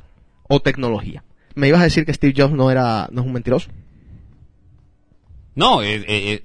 [0.52, 1.22] o tecnología.
[1.54, 3.70] ¿Me ibas a decir que Steve Jobs no era no es un mentiroso?
[5.54, 6.44] No, eh, eh, eh.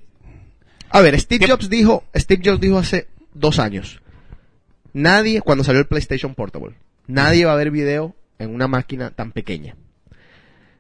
[0.90, 4.02] A ver, Steve Jobs dijo, Steve Jobs dijo hace dos años,
[4.94, 6.76] nadie, cuando salió el PlayStation Portable,
[7.08, 9.76] nadie va a ver video en una máquina tan pequeña.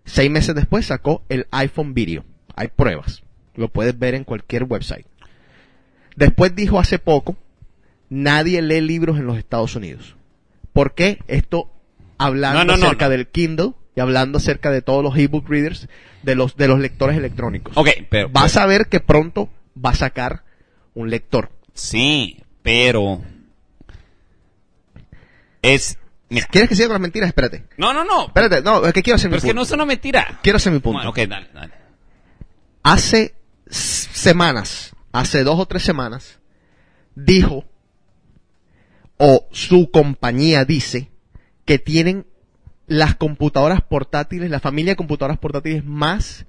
[0.05, 2.23] Seis meses después sacó el iPhone Video.
[2.55, 3.23] Hay pruebas.
[3.55, 5.07] Lo puedes ver en cualquier website.
[6.15, 7.35] Después dijo hace poco,
[8.09, 10.15] nadie lee libros en los Estados Unidos.
[10.73, 11.19] ¿Por qué?
[11.27, 11.71] Esto
[12.17, 15.87] hablando acerca del Kindle y hablando acerca de todos los ebook readers,
[16.23, 17.77] de los, de los lectores electrónicos.
[17.77, 18.29] Ok, pero...
[18.29, 19.49] Vas a ver que pronto
[19.83, 20.43] va a sacar
[20.93, 21.51] un lector.
[21.73, 23.21] Sí, pero...
[25.61, 25.97] Es...
[26.27, 27.27] ¿Quieres que siga con las mentiras?
[27.27, 27.65] Espérate.
[27.77, 28.27] No, no, no.
[28.27, 29.41] Espérate, no, es que quiero hacer mi punto.
[29.41, 30.39] Pero es que no es una mentira.
[30.41, 31.07] Quiero hacer mi punto.
[31.07, 31.73] ok, dale, dale.
[32.83, 33.35] Hace
[33.69, 36.39] semanas, hace dos o tres semanas,
[37.15, 37.65] dijo,
[39.17, 41.09] o su compañía dice,
[41.65, 42.25] que tienen
[42.87, 46.45] las computadoras portátiles, la familia de computadoras portátiles más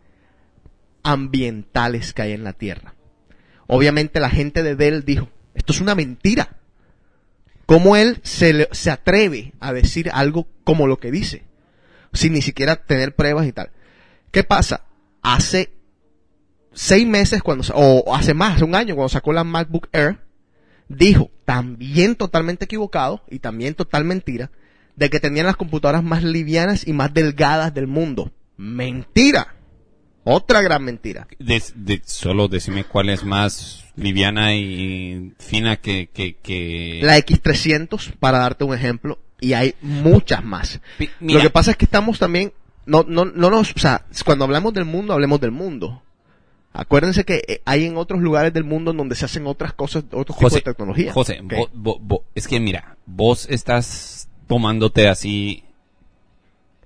[1.02, 2.94] ambientales que hay en la Tierra.
[3.66, 6.58] Obviamente la gente de Dell dijo, esto es una mentira.
[7.64, 11.42] ¿Cómo él se, se atreve a decir algo como lo que dice?
[12.12, 13.70] Sin ni siquiera tener pruebas y tal.
[14.30, 14.84] ¿Qué pasa?
[15.22, 15.72] Hace
[16.72, 20.18] seis meses cuando, o hace más, hace un año cuando sacó la MacBook Air,
[20.88, 24.50] dijo, también totalmente equivocado y también total mentira,
[24.96, 28.32] de que tenían las computadoras más livianas y más delgadas del mundo.
[28.56, 29.54] Mentira.
[30.24, 31.28] Otra gran mentira.
[32.04, 38.74] solo decime cuál es más liviana y fina que, que, La X300, para darte un
[38.74, 40.80] ejemplo, y hay muchas más.
[41.20, 42.52] Lo que pasa es que estamos también,
[42.86, 46.02] no, no, no nos, o sea, cuando hablamos del mundo, hablemos del mundo.
[46.72, 50.36] Acuérdense que eh, hay en otros lugares del mundo donde se hacen otras cosas, otros
[50.36, 51.12] tipos de tecnología.
[51.12, 51.40] José,
[52.34, 55.64] es que mira, vos estás tomándote así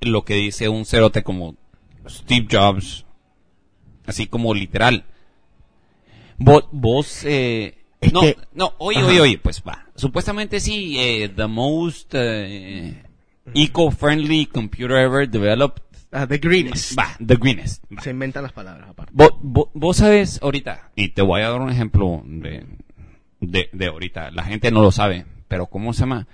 [0.00, 1.56] lo que dice un cerote como
[2.08, 3.04] Steve Jobs,
[4.06, 5.04] así como literal.
[6.38, 7.80] Vos, vos eh,
[8.12, 8.22] no,
[8.54, 9.86] no, oye, oye, oye, pues va.
[9.94, 13.02] Supuestamente sí, eh, the most eh,
[13.54, 15.82] eco-friendly computer ever developed.
[16.12, 16.98] Uh, the greenest.
[16.98, 17.84] Va, the greenest.
[18.02, 19.12] Se inventan las palabras aparte.
[19.14, 19.30] Vos,
[19.74, 22.66] vos, sabes ahorita, y te voy a dar un ejemplo de,
[23.40, 24.30] de, de ahorita.
[24.30, 26.26] La gente no lo sabe, pero ¿cómo se llama?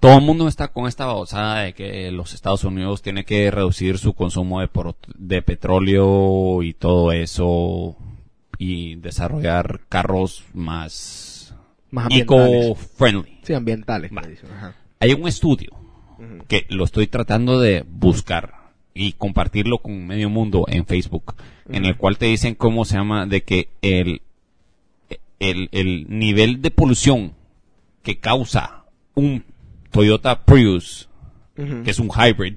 [0.00, 3.98] Todo el mundo está con esta babosada de que los Estados Unidos tiene que reducir
[3.98, 4.68] su consumo de,
[5.16, 7.96] de petróleo y todo eso
[8.58, 11.54] y desarrollar carros más,
[11.90, 13.40] más eco-friendly.
[13.42, 14.10] Sí, ambientales.
[15.00, 15.70] Hay un estudio
[16.48, 18.54] que lo estoy tratando de buscar
[18.94, 21.34] y compartirlo con medio mundo en Facebook,
[21.68, 24.22] en el cual te dicen cómo se llama de que el,
[25.38, 27.32] el, el nivel de polución
[28.02, 28.84] que causa
[29.14, 29.44] un
[29.96, 31.08] Toyota Prius,
[31.54, 32.56] que es un hybrid,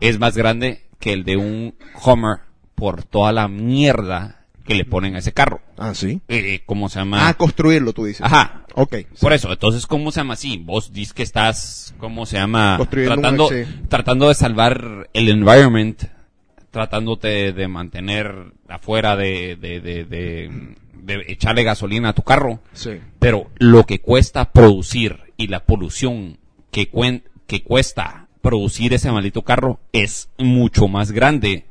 [0.00, 1.74] es más grande que el de un
[2.04, 2.40] Hummer
[2.74, 5.60] por toda la mierda que le ponen a ese carro.
[5.78, 6.20] Ah, sí.
[6.26, 7.28] Eh, ¿Cómo se llama?
[7.28, 8.22] Ah, construirlo, tú dices.
[8.26, 8.66] Ajá.
[8.74, 8.96] Ok.
[9.20, 10.56] Por eso, entonces, ¿cómo se llama así?
[10.58, 12.80] Vos dices que estás, ¿cómo se llama?
[12.90, 13.48] Tratando,
[13.88, 16.02] tratando de salvar el environment,
[16.72, 22.60] tratándote de mantener afuera de, de, de, de, de echarle gasolina a tu carro.
[22.72, 22.98] Sí.
[23.20, 26.38] Pero lo que cuesta producir y la polución
[26.70, 26.88] que,
[27.46, 31.66] que cuesta producir ese maldito carro es mucho más grande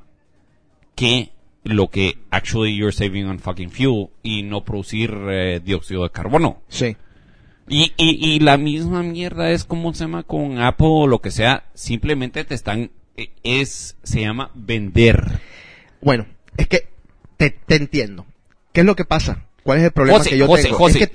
[0.96, 1.32] que
[1.64, 6.62] lo que actually you're saving on fucking fuel y no producir eh, dióxido de carbono.
[6.68, 6.98] Sí.
[7.70, 11.32] Y, y, y, la misma mierda es como se llama con Apple o lo que
[11.32, 15.40] sea, simplemente te están, eh, es, se llama vender.
[16.02, 16.26] Bueno,
[16.58, 16.90] es que
[17.38, 18.26] te, te entiendo.
[18.74, 19.46] ¿Qué es lo que pasa?
[19.64, 20.78] ¿Cuál es el problema que yo tengo?
[20.78, 21.12] José,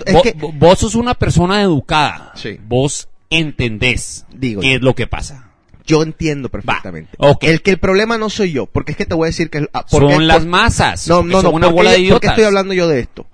[0.54, 2.32] vos, sos una persona educada.
[2.36, 2.58] Sí.
[2.66, 5.50] Vos entendés qué es lo que pasa.
[5.86, 7.16] Yo entiendo perfectamente.
[7.40, 9.68] El que el problema no soy yo, porque es que te voy a decir que...
[9.72, 11.06] Ah, son las masas.
[11.08, 13.26] No, no, no, una bola de ¿por qué estoy hablando yo de esto?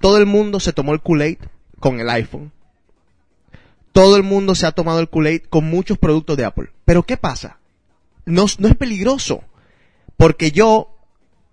[0.00, 1.38] Todo el mundo se tomó el Kool-Aid
[1.78, 2.52] con el iPhone.
[3.92, 6.70] Todo el mundo se ha tomado el Kool-Aid con muchos productos de Apple.
[6.84, 7.58] Pero ¿qué pasa?
[8.24, 9.44] No, no es peligroso.
[10.16, 10.92] Porque yo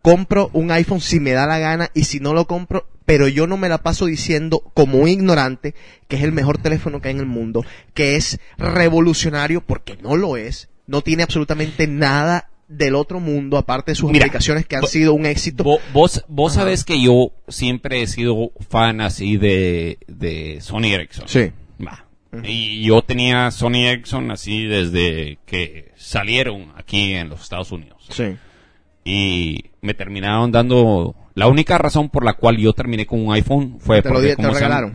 [0.02, 3.48] compro un iPhone si me da la gana y si no lo compro, pero yo
[3.48, 5.74] no me la paso diciendo como un ignorante
[6.08, 10.16] que es el mejor teléfono que hay en el mundo, que es revolucionario porque no
[10.16, 14.86] lo es, no tiene absolutamente nada del otro mundo, aparte de sus aplicaciones que han
[14.86, 15.80] sido un éxito.
[15.92, 21.28] Vos, vos sabés que yo siempre he sido fan así de, de Sony Ericsson.
[21.28, 21.52] Sí.
[22.44, 28.06] Y yo tenía Sony Ericsson así desde que salieron aquí en los Estados Unidos.
[28.12, 28.36] Sí
[29.04, 33.78] y me terminaron dando la única razón por la cual yo terminé con un iPhone
[33.80, 34.94] fue porque como regalaron.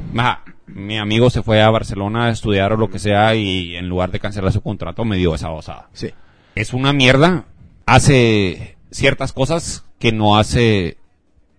[0.66, 4.11] mi amigo se fue a Barcelona a estudiar o lo que sea y en lugar
[4.11, 5.88] de cancelar su contrato me dio esa osada.
[5.95, 6.11] Sí.
[6.55, 7.47] Es una mierda,
[7.86, 10.99] hace ciertas cosas que no hace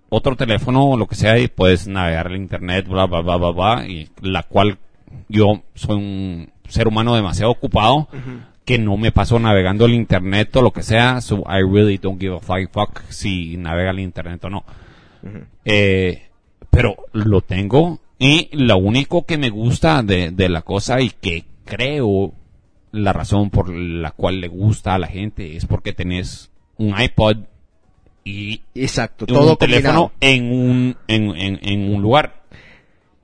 [0.10, 3.52] otro teléfono o lo que sea y puedes navegar el internet, bla bla bla bla
[3.52, 4.78] bla y la cual
[5.28, 8.08] yo soy un ser humano demasiado ocupado
[8.66, 12.20] que no me paso navegando el internet o lo que sea, so I really don't
[12.20, 14.66] give a flying fuck si navega el internet o no.
[15.64, 16.24] eh,
[16.70, 21.46] pero lo tengo y lo único que me gusta de, de la cosa y que
[21.64, 22.34] creo
[22.92, 27.38] la razón por la cual le gusta a la gente es porque tenés un iPod
[28.24, 32.44] y exacto todo un teléfono en un en, en, en, un lugar.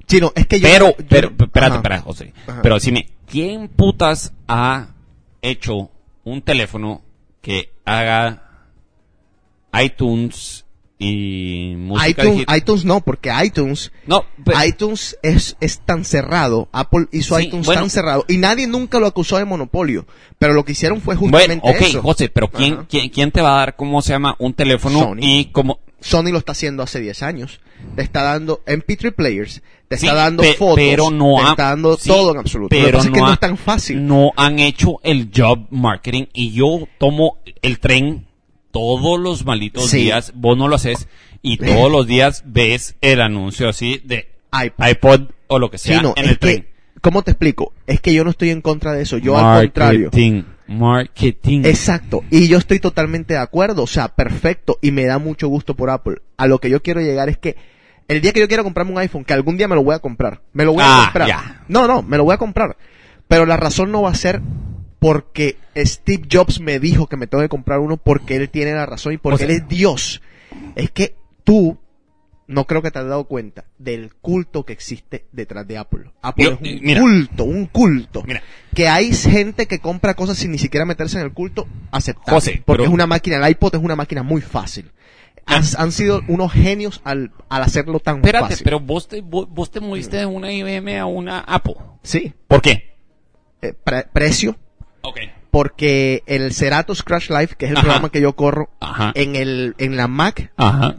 [0.06, 2.34] Chino, es que yo, pero pero espérate, espérate José.
[2.62, 4.90] Pero decime quién putas ha
[5.42, 5.90] hecho
[6.24, 7.02] un teléfono
[7.42, 8.68] que haga
[9.74, 10.66] iTunes
[11.00, 14.24] y música iTunes, iTunes no, porque iTunes, no,
[14.64, 19.38] iTunes es, es tan cerrado, Apple hizo iTunes tan cerrado y nadie nunca lo acusó
[19.38, 20.06] de monopolio,
[20.38, 23.56] pero lo que hicieron fue justamente bueno, okay, José, pero ¿quién, ¿quién, quién, te va
[23.56, 25.80] a dar, cómo se llama, un teléfono y cómo...
[26.02, 27.62] Sony lo está haciendo hace 10 años.
[27.96, 32.32] Te está dando MP3 players, te está dando fotos, pero no te está dando todo
[32.32, 32.70] en absoluto.
[32.70, 34.06] Pero no, es que no es tan fácil.
[34.06, 38.28] No han hecho el job marketing y yo tomo el tren
[38.72, 41.08] todos los malditos días, vos no lo haces
[41.42, 46.30] y todos los días ves el anuncio así de iPod, o lo que sea en
[46.30, 46.68] el tren.
[47.02, 47.74] ¿Cómo te explico?
[47.88, 49.18] Es que yo no estoy en contra de eso.
[49.18, 50.12] Yo al contrario.
[50.72, 51.62] Marketing.
[51.66, 52.24] Exacto.
[52.30, 53.84] Y yo estoy totalmente de acuerdo.
[53.84, 54.80] O sea, perfecto.
[54.82, 56.22] Y me da mucho gusto por Apple.
[56.38, 57.56] A lo que yo quiero llegar es que
[58.08, 60.00] el día que yo quiera comprarme un iPhone, que algún día me lo voy a
[60.00, 60.42] comprar.
[60.54, 61.64] Me lo voy a ah, comprar.
[61.68, 62.76] No, no, me lo voy a comprar.
[63.28, 64.42] Pero la razón no va a ser
[65.00, 68.86] porque Steve Jobs me dijo que me tengo que comprar uno porque él tiene la
[68.86, 70.22] razón y porque él es Dios.
[70.76, 71.80] Es que tú
[72.52, 76.12] no creo que te has dado cuenta del culto que existe detrás de Apple.
[76.22, 78.24] Apple es un culto, un culto.
[78.26, 78.44] Mira.
[78.76, 82.62] Que hay gente que compra cosas sin ni siquiera meterse en el culto, aceptable.
[82.66, 84.92] porque es una máquina, el iPod es una máquina muy fácil.
[85.48, 90.26] Han, sido unos genios al, hacerlo tan Espérate, pero vos te, vos, te moviste de
[90.26, 91.76] una IBM a una Apple.
[92.04, 92.34] Sí.
[92.48, 92.96] ¿Por qué?
[93.62, 93.74] Eh,
[94.14, 94.56] precio.
[95.02, 95.20] Ok
[95.52, 98.70] porque el Cerato Crash Life, que es el programa que yo corro
[99.14, 100.52] en el en la Mac,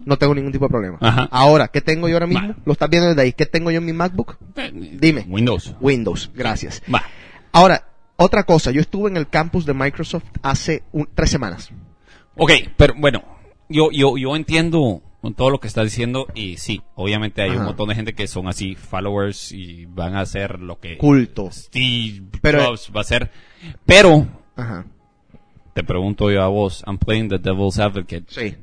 [0.04, 0.98] no tengo ningún tipo de problema.
[1.30, 2.54] Ahora, ¿qué tengo yo ahora mismo?
[2.64, 3.32] Lo estás viendo desde ahí.
[3.32, 4.36] ¿Qué tengo yo en mi MacBook?
[4.56, 5.24] Eh, Dime.
[5.26, 5.74] Windows.
[5.80, 6.82] Windows, gracias.
[7.50, 10.82] Ahora, otra cosa, yo estuve en el campus de Microsoft hace
[11.14, 11.70] tres semanas.
[12.36, 13.22] Ok, pero bueno,
[13.68, 17.64] yo, yo, yo entiendo con todo lo que estás diciendo y sí, obviamente hay un
[17.64, 22.22] montón de gente que son así followers y van a hacer lo que culto Steve
[22.42, 23.30] Jobs va a hacer,
[23.86, 24.26] pero
[25.74, 28.24] te pregunto yo a vos, I'm playing the devil's advocate.
[28.28, 28.56] Sí.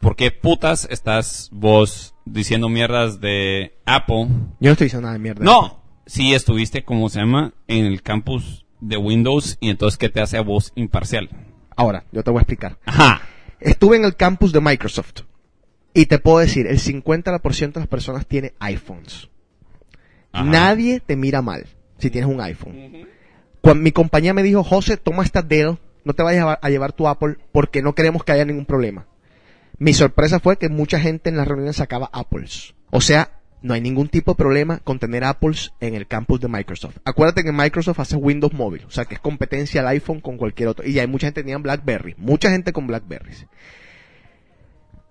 [0.00, 4.28] ¿Por qué putas estás vos diciendo mierdas de Apple?
[4.60, 5.44] Yo no estoy diciendo nada de mierda.
[5.44, 10.20] No, sí estuviste, como se llama, en el campus de Windows y entonces ¿qué te
[10.20, 11.28] hace a vos imparcial?
[11.74, 12.78] Ahora, yo te voy a explicar.
[12.84, 13.22] Ajá.
[13.60, 15.22] Estuve en el campus de Microsoft
[15.94, 19.28] y te puedo decir, el 50% de las personas tiene iPhones.
[20.32, 21.66] Nadie te mira mal
[21.98, 23.08] si tienes un iPhone.
[23.60, 27.08] Cuando mi compañía me dijo, José, toma esta Dell, no te vayas a, llevar tu
[27.08, 29.06] Apple porque no queremos que haya ningún problema.
[29.78, 32.74] Mi sorpresa fue que mucha gente en las reuniones sacaba Apples.
[32.90, 36.48] O sea, no hay ningún tipo de problema con tener Apples en el campus de
[36.48, 36.98] Microsoft.
[37.04, 40.68] Acuérdate que Microsoft hace Windows móvil, o sea que es competencia al iPhone con cualquier
[40.68, 40.86] otro.
[40.86, 43.46] Y hay mucha gente que tenía BlackBerry, mucha gente con BlackBerries.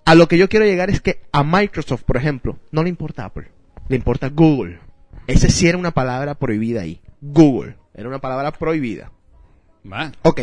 [0.05, 3.25] A lo que yo quiero llegar es que a Microsoft, por ejemplo, no le importa
[3.25, 3.51] Apple,
[3.89, 4.79] le importa Google.
[5.27, 7.01] Ese sí era una palabra prohibida ahí.
[7.21, 7.75] Google.
[7.97, 9.11] Era una palabra prohibida.
[9.91, 10.11] Va.
[10.21, 10.41] Ok,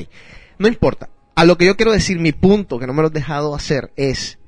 [0.59, 1.09] no importa.
[1.37, 3.93] A lo que yo quiero decir, mi punto, que no me lo he dejado hacer,
[3.97, 4.39] es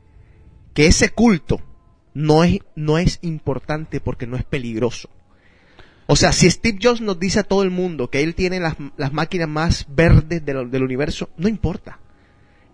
[0.75, 1.61] que ese culto
[2.15, 5.09] no es, no es importante porque no es peligroso.
[6.07, 9.13] O sea, si Steve Jobs nos dice a todo el mundo que él tiene las,
[9.13, 11.99] máquinas más verdes del, del universo, no importa.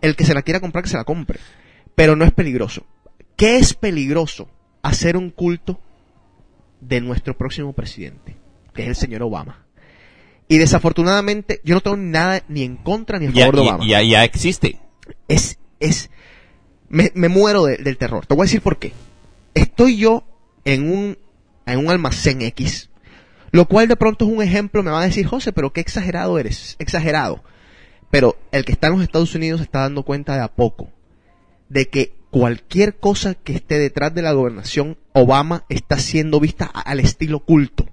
[0.01, 1.39] El que se la quiera comprar, que se la compre.
[1.95, 2.87] Pero no es peligroso.
[3.37, 4.51] ¿Qué es peligroso?
[4.83, 5.80] Hacer un culto
[6.80, 8.37] de nuestro próximo presidente,
[8.74, 9.66] que es el señor Obama.
[10.53, 13.86] Y desafortunadamente, yo no tengo nada ni en contra ni a favor de Obama.
[13.86, 14.78] Ya, ya existe.
[15.26, 16.11] Es, es,
[16.90, 18.26] me, muero del terror.
[18.26, 18.92] Te voy a decir por qué.
[19.55, 20.24] Estoy yo
[20.66, 21.16] en un,
[21.64, 22.90] en un almacén X,
[23.50, 26.38] lo cual de pronto es un ejemplo, me va a decir, José, pero qué exagerado
[26.38, 27.42] eres, exagerado.
[28.11, 30.90] Pero el que está en los Estados Unidos se está dando cuenta de a poco
[31.70, 37.00] de que cualquier cosa que esté detrás de la gobernación Obama está siendo vista al
[37.00, 37.88] estilo culto.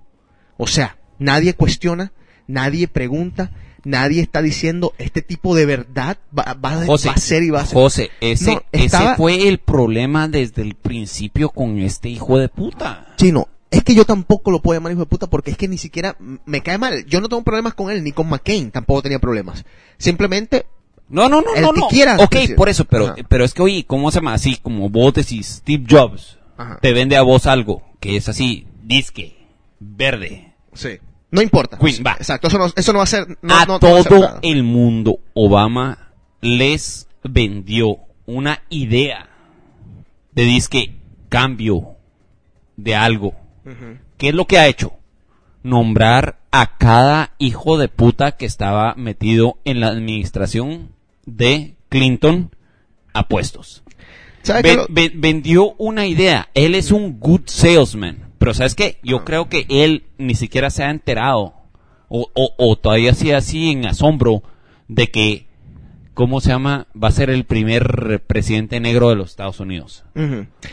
[0.58, 2.12] O sea, nadie cuestiona,
[2.50, 3.52] nadie pregunta,
[3.84, 7.76] nadie está diciendo este tipo de verdad va, a ser y va a ser.
[7.76, 8.60] José, ese,
[9.16, 13.14] fue el problema desde el principio con este hijo de puta.
[13.16, 15.78] Chino, es que yo tampoco lo puedo llamar hijo de puta porque es que ni
[15.78, 17.06] siquiera me cae mal.
[17.06, 19.64] Yo no tengo problemas con él, ni con McCain tampoco tenía problemas.
[19.98, 20.66] Simplemente
[21.08, 21.88] no, no, no, no, no.
[22.24, 24.34] Ok, por eso, pero, pero es que oye, ¿cómo se llama?
[24.34, 26.38] Así como vos decís, Steve Jobs
[26.82, 29.38] te vende a vos algo que es así, disque,
[29.80, 30.54] verde.
[30.74, 31.00] Sí.
[31.32, 31.78] No importa.
[32.06, 32.14] va.
[32.14, 33.38] Exacto, eso no, eso no va a ser...
[33.48, 36.10] a todo el mundo, Obama
[36.42, 39.30] les vendió una idea
[40.32, 40.96] de disque
[41.30, 41.98] cambio
[42.78, 43.34] de algo.
[44.18, 44.94] ¿Qué es lo que ha hecho?
[45.64, 50.90] Nombrar a cada hijo de puta que estaba metido en la administración
[51.26, 52.56] de Clinton
[53.14, 53.84] a puestos.
[55.14, 56.50] vendió una idea.
[56.54, 58.29] Él es un good salesman.
[58.40, 58.98] Pero ¿sabes qué?
[59.04, 59.26] Yo ah.
[59.26, 61.54] creo que él ni siquiera se ha enterado
[62.10, 64.42] o, o, todavía sigue así en asombro
[64.88, 65.46] de que,
[66.16, 66.88] ¿cómo se llama?
[67.02, 70.06] Va a ser el primer presidente negro de los Estados Unidos.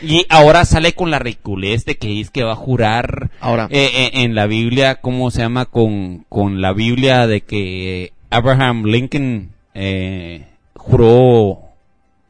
[0.01, 3.67] Y ahora sale con la ridiculez de que dice que va a jurar ahora.
[3.69, 5.65] Eh, eh, en la Biblia, ¿cómo se llama?
[5.65, 11.59] Con, con la Biblia de que Abraham Lincoln eh, juró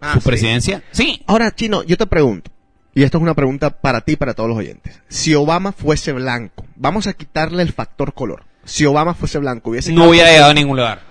[0.02, 0.84] ah, su presidencia.
[0.92, 1.22] Sí.
[1.28, 2.52] Ahora, Chino, yo te pregunto
[2.98, 5.04] y esto es una pregunta para ti y para todos los oyentes.
[5.08, 8.46] Si Obama fuese blanco, vamos a quitarle el factor color.
[8.66, 9.94] Si Obama fuese blanco, hubiese...
[9.94, 11.02] No hubiera llegado a ningún lugar.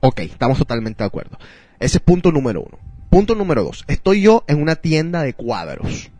[0.00, 1.38] Ok, estamos totalmente de acuerdo.
[1.78, 2.80] Ese es punto número uno.
[3.10, 3.84] Punto número dos.
[3.86, 6.10] Estoy yo en una tienda de cuadros.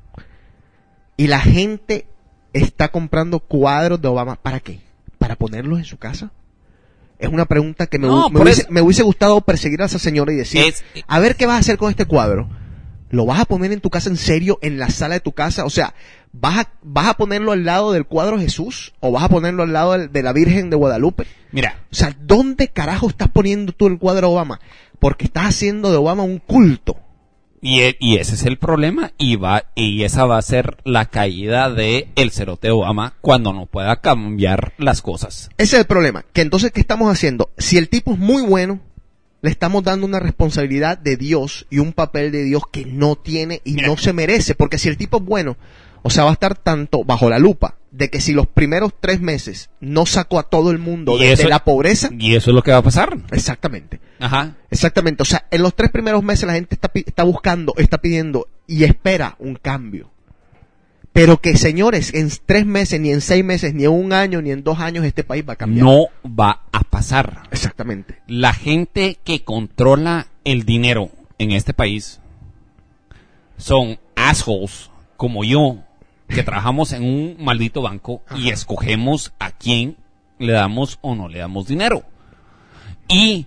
[1.16, 2.06] Y la gente
[2.52, 4.36] está comprando cuadros de Obama.
[4.36, 4.78] ¿Para qué?
[5.18, 6.30] ¿Para ponerlos en su casa?
[7.18, 8.06] Es una pregunta que me,
[8.70, 10.72] me, hubiese, gustado perseguir a esa señora y decir,
[11.08, 12.48] a ver qué vas a hacer con este cuadro.
[13.10, 15.64] ¿Lo vas a poner en tu casa en serio, en la sala de tu casa?
[15.64, 15.94] O sea,
[16.32, 19.72] ¿vas a, vas a ponerlo al lado del cuadro Jesús o vas a ponerlo al
[19.72, 21.26] lado de, la Virgen de Guadalupe?
[21.50, 21.84] Mira.
[21.90, 24.60] O sea, ¿dónde carajo estás poniendo tú el cuadro Obama?
[25.00, 26.96] Porque estás haciendo de Obama un culto.
[27.62, 31.04] Y, e, y, ese es el problema y va y esa va a ser la
[31.06, 35.50] caída de el cerote Obama cuando no pueda cambiar las cosas.
[35.58, 37.50] Ese es el problema, que entonces qué estamos haciendo?
[37.58, 38.80] Si el tipo es muy bueno,
[39.42, 43.62] le estamos dando una responsabilidad de Dios y un papel de Dios que no tiene
[43.64, 45.56] y no se merece, porque si el tipo es bueno,
[46.02, 49.20] o sea, va a estar tanto bajo la lupa de que si los primeros tres
[49.20, 52.08] meses no sacó a todo el mundo de, la pobreza.
[52.16, 53.18] Y eso es lo que va a pasar.
[53.32, 54.00] Exactamente.
[54.18, 54.56] Ajá.
[54.70, 55.22] Exactamente.
[55.22, 58.84] O sea, en los tres primeros meses la gente está, está buscando, está pidiendo y
[58.84, 60.10] espera un cambio.
[61.12, 64.52] Pero que señores, en tres meses, ni en seis meses, ni en un año, ni
[64.52, 65.84] en dos años, este país va a cambiar.
[65.84, 67.42] No va a pasar.
[67.50, 68.20] Exactamente.
[68.26, 72.20] La gente que controla el dinero en este país
[73.56, 75.78] son assholes como yo,
[76.28, 79.96] que trabajamos en un maldito banco y escogemos a quién
[80.38, 82.04] le damos o no le damos dinero.
[83.08, 83.46] Y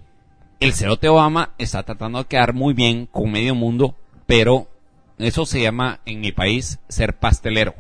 [0.60, 3.96] el cerote Obama está tratando de quedar muy bien con medio mundo,
[4.28, 4.68] pero
[5.26, 7.76] eso se llama en mi país ser pastelero.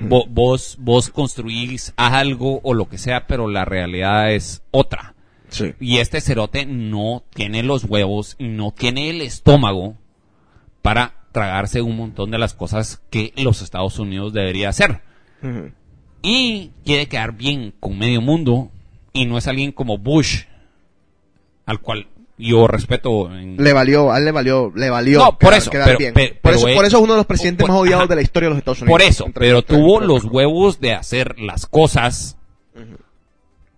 [0.00, 5.14] vos, vos construís algo o lo que sea, pero la realidad es otra.
[5.80, 9.96] Y este cerote no tiene los huevos, no tiene el estómago
[10.82, 15.02] para tragarse un montón de las cosas que los Estados Unidos debería hacer.
[16.22, 18.70] Y quiere quedar bien con medio mundo
[19.12, 20.44] y no es alguien como Bush,
[21.64, 22.08] al cual
[22.38, 23.28] yo respeto.
[23.30, 25.18] Le valió, a él le valió, le valió.
[25.18, 25.98] No, por eso, pero,
[26.40, 28.50] por, eso por eso es uno de los presidentes más odiados de la historia de
[28.50, 28.92] los Estados Unidos.
[28.92, 32.36] Por eso, pero tuvo los huevos de hacer las cosas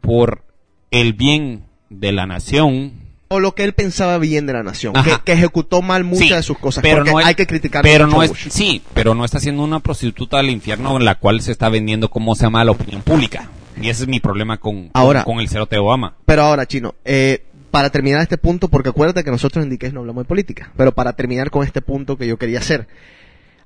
[0.00, 0.44] por
[0.90, 2.92] el bien de la nación.
[3.28, 4.92] O lo que él pensaba bien de la nación,
[5.24, 6.82] que, ejecutó mal muchas de sus cosas.
[6.82, 7.82] Pero no hay que criticar.
[7.82, 11.40] Pero no es, sí, pero no está siendo una prostituta del infierno en la cual
[11.40, 13.48] se está vendiendo como se llama la opinión pública.
[13.80, 16.14] Y ese es mi problema con, ahora, con, el cerote de Obama.
[16.26, 20.00] Pero ahora, Chino, eh, para terminar este punto, porque acuérdate que nosotros en Diques no
[20.00, 22.88] hablamos de política, pero para terminar con este punto que yo quería hacer,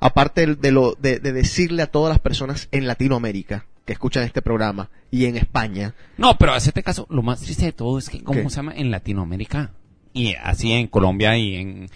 [0.01, 4.91] aparte de, lo, de, decirle a todas las personas en Latinoamérica que escuchan este programa
[5.11, 5.95] y en España.
[6.17, 8.73] No, pero hacete caso, lo más triste de todo es que, ¿cómo se llama?
[8.75, 9.73] En Latinoamérica
[10.13, 11.89] y así en Colombia y en,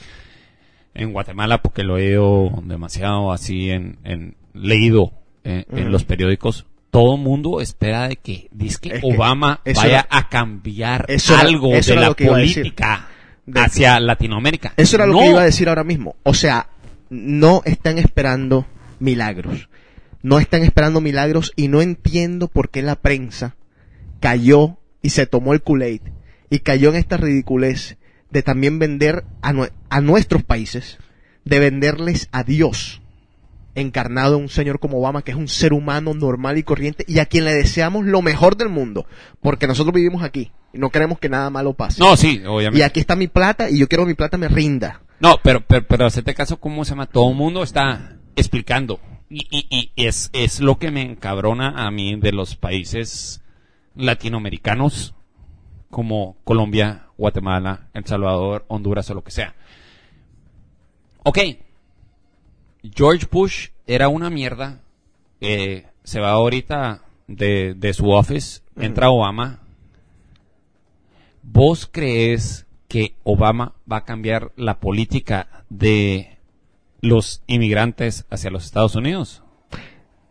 [0.95, 5.13] en Guatemala, porque lo he oído demasiado así en, en leído
[5.45, 8.49] eh, en los periódicos, todo mundo espera de que,
[8.81, 13.09] que Obama vaya a cambiar algo de la política
[13.55, 14.73] hacia Latinoamérica.
[14.77, 16.17] Eso era lo que iba a decir ahora mismo.
[16.23, 16.69] O sea,
[17.11, 18.67] no están esperando
[18.99, 19.69] milagros.
[20.23, 23.57] No están esperando milagros y no entiendo por qué la prensa
[24.21, 26.03] cayó y se tomó el Kool-Aid
[26.51, 27.99] y cayó en esta ridiculez
[28.31, 29.55] de también vender a,
[29.91, 30.99] a nuestros países,
[31.45, 33.01] de venderles a Dios
[33.75, 37.19] encarnado en un señor como Obama, que es un ser humano normal y corriente y
[37.19, 39.07] a quien le deseamos lo mejor del mundo,
[39.41, 42.01] porque nosotros vivimos aquí y no queremos que nada malo pase.
[42.01, 42.79] No, sí, obviamente.
[42.79, 45.03] Y aquí está mi plata y yo quiero que mi plata me rinda.
[45.21, 47.07] No, pero, pero, pero hacerte caso, ¿cómo se llama?
[47.07, 49.01] Todo el mundo está explicando.
[49.31, 53.43] Y, y, y es, es lo que me encabrona a mí de los países
[53.95, 55.15] latinoamericanos
[55.91, 59.55] como Colombia, Guatemala, El Salvador, Honduras o lo que sea.
[61.25, 61.39] Ok,
[62.83, 64.81] George Bush era una mierda.
[65.41, 69.61] Eh, se va ahorita de, de su office, entra Obama.
[71.43, 76.39] ¿Vos crees que Obama va a cambiar la política de
[77.01, 79.43] los inmigrantes hacia los Estados Unidos?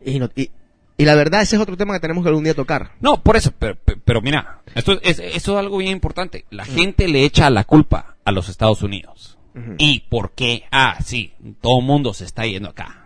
[0.04, 2.92] Y, y, la verdad, ese es otro tema que tenemos que algún día tocar.
[3.00, 6.46] No, por eso, pero, mira, esto es, esto es algo bien importante.
[6.50, 9.37] La gente le echa la culpa a los Estados Unidos.
[9.78, 10.64] ¿Y por qué?
[10.72, 13.06] Ah, sí, todo el mundo se está yendo acá.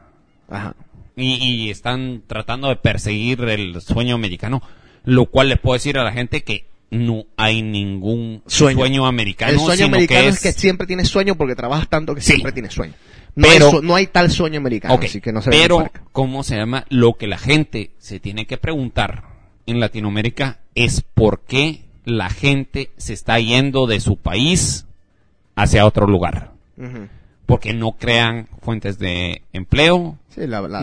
[0.50, 0.76] Ajá.
[1.16, 4.62] Y, están tratando de perseguir el sueño americano,
[5.04, 9.54] lo cual le puedo decir a la gente que no hay ningún sueño, americano.
[9.54, 10.40] El sueño americano es...
[10.40, 12.94] que siempre tienes sueño porque trabajas tanto que siempre tienes sueño.
[13.36, 16.58] No, pero, hay no hay tal sueño americano, así que no se Pero, ¿cómo se
[16.58, 16.86] llama?
[16.90, 19.24] Lo que la gente se tiene que preguntar
[19.66, 24.86] en Latinoamérica es por qué la gente se está yendo de su país
[25.62, 26.52] hacia otro lugar.
[27.46, 30.18] Porque no crean fuentes de empleo.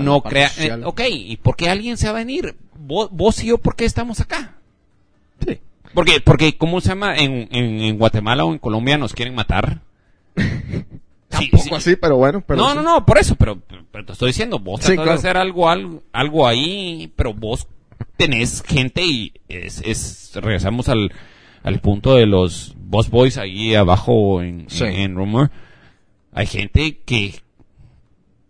[0.01, 0.51] no crean.
[0.59, 2.55] Eh, ok, ¿y por qué alguien se va a venir?
[2.79, 4.55] ¿Vos, y yo por qué estamos acá?
[5.45, 5.59] Sí.
[5.95, 7.16] Porque, porque ¿cómo se llama?
[7.16, 9.81] En, en, Guatemala o en Colombia nos quieren matar.
[11.29, 12.43] Tampoco así, pero bueno.
[12.47, 15.68] Pero no, no, no, por eso, pero, te estoy diciendo, vos tratás de hacer algo,
[15.68, 17.66] algo, algo ahí, pero vos
[18.16, 21.12] tenés gente y es, es regresamos al,
[21.62, 25.51] al punto de los boss boys ahí abajo en, en, Rumor.
[26.32, 27.34] Hay gente que,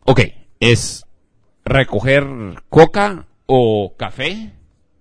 [0.04, 0.20] ok,
[0.60, 1.04] es
[1.64, 2.26] recoger
[2.68, 4.52] coca o café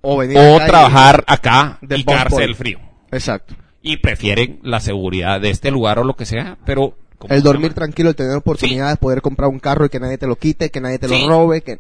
[0.01, 2.79] o, venir o trabajar acá y quedarse el frío.
[3.11, 3.55] Exacto.
[3.81, 6.97] Y prefieren la seguridad de este lugar o lo que sea, pero
[7.29, 10.27] el dormir tranquilo, el tener oportunidad de poder comprar un carro y que nadie te
[10.27, 11.79] lo quite, que nadie te lo robe, que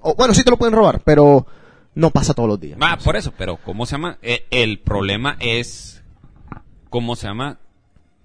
[0.00, 1.46] o, bueno, sí te lo pueden robar, pero
[1.94, 2.78] no pasa todos los días.
[2.80, 4.18] Ah, por eso, pero ¿cómo se llama?
[4.22, 5.95] E, el problema es,
[6.90, 7.58] ¿cómo se llama?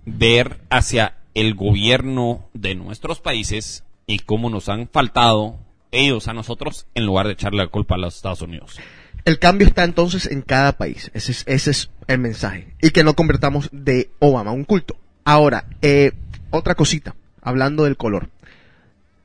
[0.05, 5.59] Ver hacia el gobierno de nuestros países y cómo nos han faltado
[5.91, 8.79] ellos a nosotros en lugar de echarle la culpa a los Estados Unidos.
[9.23, 11.11] El cambio está entonces en cada país.
[11.13, 12.73] Ese es, ese es el mensaje.
[12.81, 14.95] Y que no convertamos de Obama un culto.
[15.23, 16.13] Ahora, eh,
[16.49, 18.29] otra cosita, hablando del color.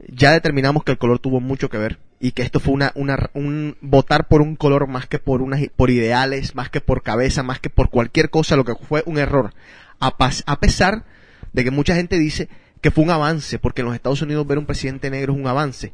[0.08, 3.30] Ya determinamos que el color tuvo mucho que ver y que esto fue una, una,
[3.34, 7.42] un votar por un color más que por unas, por ideales, más que por cabeza,
[7.42, 9.52] más que por cualquier cosa, lo que fue un error.
[10.00, 10.14] A,
[10.46, 11.04] a pesar
[11.52, 12.48] de que mucha gente dice
[12.80, 15.46] que fue un avance, porque en los Estados Unidos ver un presidente negro es un
[15.46, 15.92] avance.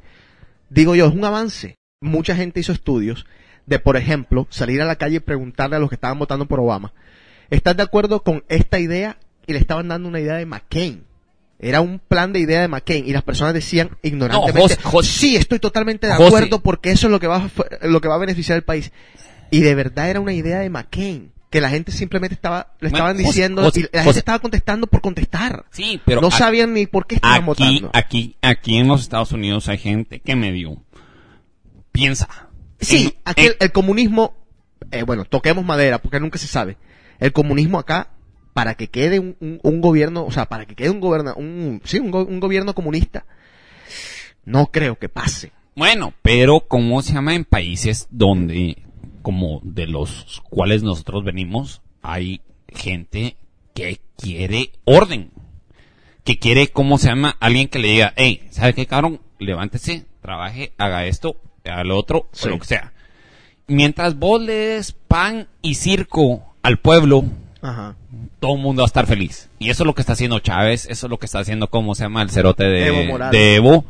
[0.70, 1.76] Digo yo, es un avance.
[2.00, 3.26] Mucha gente hizo estudios
[3.66, 6.60] de, por ejemplo, salir a la calle y preguntarle a los que estaban votando por
[6.60, 6.92] Obama,
[7.50, 9.18] ¿estás de acuerdo con esta idea?
[9.46, 11.04] Y le estaban dando una idea de McCain.
[11.62, 16.08] Era un plan de idea de McCain y las personas decían ignorantemente, sí, estoy totalmente
[16.08, 18.64] de acuerdo porque eso es lo que va a, lo que va a beneficiar al
[18.64, 18.90] país.
[19.52, 23.16] Y de verdad era una idea de McCain que la gente simplemente estaba le estaban
[23.16, 25.66] diciendo y la gente estaba contestando por contestar.
[25.70, 27.90] Sí, pero no sabían ni por qué estaban votando.
[27.92, 30.82] Aquí aquí en los Estados Unidos hay gente que medio
[31.92, 32.28] piensa.
[32.80, 34.34] Sí, aquí el, comunismo
[34.90, 36.76] eh, bueno, toquemos madera porque nunca se sabe.
[37.20, 38.08] El comunismo acá
[38.52, 42.10] para que quede un, gobierno, o sea, para que quede un gobierno, un, sí, un,
[42.40, 43.24] gobierno comunista,
[44.44, 45.52] no creo que pase.
[45.74, 48.82] Bueno, pero ¿cómo se llama en países donde,
[49.22, 53.36] como de los cuales nosotros venimos, hay gente
[53.74, 55.30] que quiere orden?
[56.24, 57.36] Que quiere, ¿cómo se llama?
[57.40, 59.20] Alguien que le diga, hey, ¿sabe qué, cabrón?
[59.38, 62.92] Levántese, trabaje, haga esto, haga lo otro, o lo que sea.
[63.66, 67.24] Mientras vos le des pan y circo al pueblo,
[67.62, 67.94] Ajá.
[68.40, 69.48] todo el mundo va a estar feliz.
[69.58, 71.94] Y eso es lo que está haciendo Chávez, eso es lo que está haciendo, ¿cómo
[71.94, 72.22] se llama?
[72.22, 73.84] El cerote de Evo,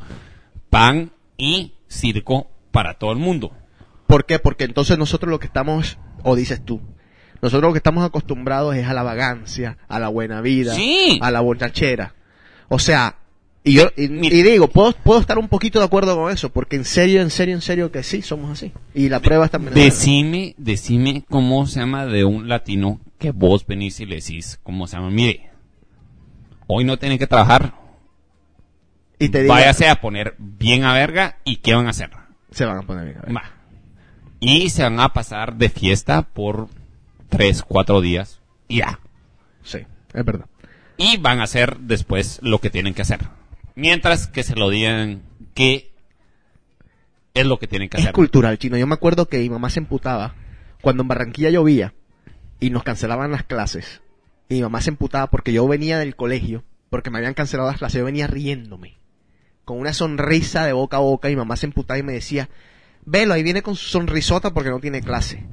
[0.68, 3.53] pan y circo para todo el mundo.
[4.07, 4.39] ¿Por qué?
[4.39, 6.81] Porque entonces nosotros lo que estamos, o dices tú,
[7.41, 10.77] nosotros lo que estamos acostumbrados es a la vagancia, a la buena vida,
[11.20, 12.14] a la borrachera.
[12.68, 13.16] O sea,
[13.64, 16.85] y yo y, digo, puedo, puedo estar un poquito de acuerdo con eso, porque en
[16.85, 18.73] serio, en serio, en serio que sí, somos así.
[18.95, 19.59] Y la prueba está...
[19.59, 24.89] Decime, decime cómo se llama de un latino que vos venís y le decís, ¿cómo
[24.89, 25.11] se llama?
[25.11, 25.49] Mire,
[26.66, 27.73] hoy no tienen que trabajar.
[29.20, 32.11] Y te Váyase a poner bien a verga y ¿qué van a hacer?
[32.51, 33.53] Se van a poner bien a verga.
[34.41, 36.66] Y se van a pasar de fiesta por
[37.29, 38.99] tres, cuatro días y ya.
[39.62, 39.79] Sí,
[40.14, 40.47] es verdad.
[40.97, 43.20] Y van a hacer después lo que tienen que hacer.
[43.77, 45.23] Mientras que se lo digan
[45.55, 45.93] que
[47.35, 48.09] es lo que tienen que hacer.
[48.09, 48.77] Es cultural, chino.
[48.77, 50.35] Yo me acuerdo que mi mamá se emputaba
[50.81, 51.95] cuando en Barranquilla llovía
[52.63, 54.03] y nos cancelaban las clases.
[54.49, 57.79] Y mi mamá se emputaba porque yo venía del colegio, porque me habían cancelado las
[57.79, 58.99] clases, yo venía riéndome,
[59.65, 62.49] con una sonrisa de boca a boca, y mi mamá se emputaba y me decía,
[63.05, 65.45] velo, ahí viene con su sonrisota porque no tiene clase.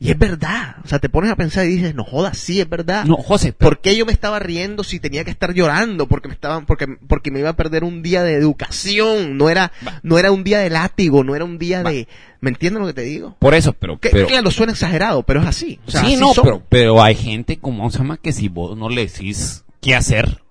[0.00, 0.76] Y es verdad.
[0.84, 3.04] O sea, te pones a pensar y dices, no jodas, sí, es verdad.
[3.04, 3.52] No, José.
[3.52, 6.06] ¿Por qué yo me estaba riendo si tenía que estar llorando?
[6.06, 9.36] Porque me estaban, porque, porque me iba a perder un día de educación.
[9.36, 9.72] No era,
[10.04, 12.06] no era un día de látigo, no era un día de,
[12.40, 13.34] ¿me entiendes lo que te digo?
[13.40, 14.28] Por eso, pero, que, pero.
[14.28, 15.80] Claro, suena exagerado, pero es así.
[15.86, 19.64] sí, no, pero, pero hay gente como se llama que si vos no le decís
[19.80, 20.42] qué hacer,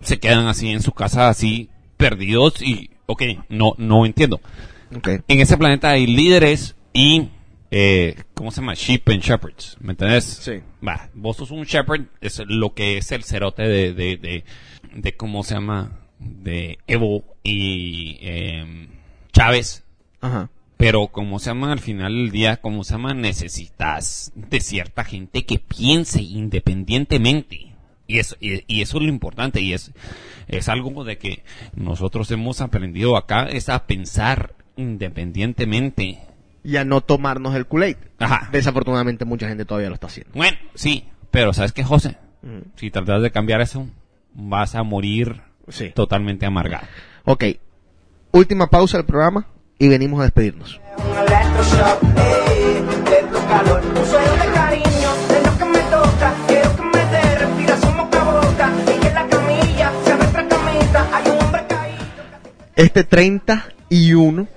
[0.00, 4.40] se quedan así en su casa, así, perdidos y, ok, no, no entiendo.
[4.96, 5.18] Okay.
[5.26, 7.30] En ese planeta hay líderes y
[7.78, 8.72] eh, ¿cómo se llama?
[8.72, 10.24] Sheep and Shepherds, ¿me entendés?
[10.24, 10.62] Sí.
[10.86, 14.44] Va, vos sos un shepherd, es lo que es el cerote de, de, de,
[14.94, 15.92] de ¿cómo se llama?
[16.18, 18.88] De Evo y eh,
[19.30, 19.84] Chávez.
[20.22, 20.48] Ajá.
[20.78, 25.44] Pero como se llama al final del día, como se llama, necesitas de cierta gente
[25.44, 27.74] que piense independientemente.
[28.06, 29.92] Y eso, y, y, eso es lo importante, y es,
[30.48, 31.42] es algo de que
[31.74, 36.20] nosotros hemos aprendido acá, es a pensar independientemente
[36.66, 37.96] y a no tomarnos el kool
[38.50, 40.32] Desafortunadamente mucha gente todavía lo está haciendo.
[40.34, 42.16] Bueno, sí, pero ¿sabes qué, José?
[42.74, 43.86] Si tratas de cambiar eso,
[44.34, 45.42] vas a morir
[45.94, 46.86] totalmente amargado.
[47.24, 47.44] Ok,
[48.32, 49.46] última pausa del programa
[49.78, 50.80] y venimos a despedirnos.
[62.74, 64.55] Este 31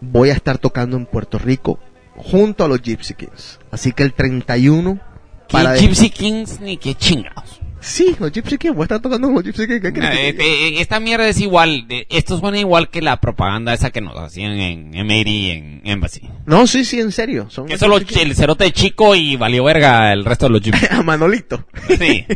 [0.00, 1.78] voy a estar tocando en Puerto Rico
[2.16, 3.58] junto a los Gypsy Kings.
[3.70, 5.00] Así que el 31...
[5.48, 7.60] ¿Qué para Gypsy Kings ni qué chingados?
[7.80, 9.82] Sí, los Gypsy Kings, voy a estar tocando los Gypsy Kings.
[9.84, 14.52] Este, esta mierda es igual, esto suena igual que la propaganda esa que nos hacían
[14.52, 15.52] en M.A.D.
[15.52, 16.28] en Embassy.
[16.46, 17.46] No, sí, sí, en serio.
[17.48, 21.02] Son que solo el cerote chico y valió verga el resto de los Gypsy A
[21.02, 21.64] Manolito.
[21.98, 22.26] Sí.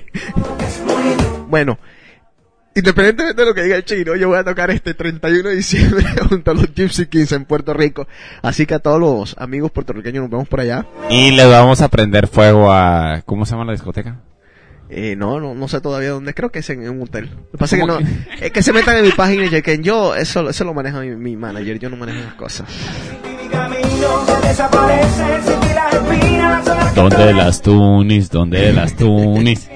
[1.49, 1.79] bueno,
[2.77, 6.05] Independientemente de lo que diga el chino, yo voy a tocar este 31 de diciembre
[6.29, 8.09] junto a los Gypsy Kings en Puerto Rico.
[8.43, 10.85] Así que a todos los amigos puertorriqueños nos vemos por allá.
[11.09, 13.23] Y les vamos a prender fuego a...
[13.27, 14.21] ¿Cómo se llama la discoteca?
[14.91, 16.35] Eh, no, no, no sé todavía dónde.
[16.35, 17.31] Creo que es en, un hotel.
[17.31, 17.99] Lo que pasa es que no.
[18.41, 19.83] Es que se metan en mi página y chequen.
[19.83, 21.79] Yo, eso, eso lo maneja mi, manager.
[21.79, 22.69] Yo no manejo las cosas.
[26.95, 28.31] ¿Dónde las tunis?
[28.31, 29.69] ¿Dónde las tunis?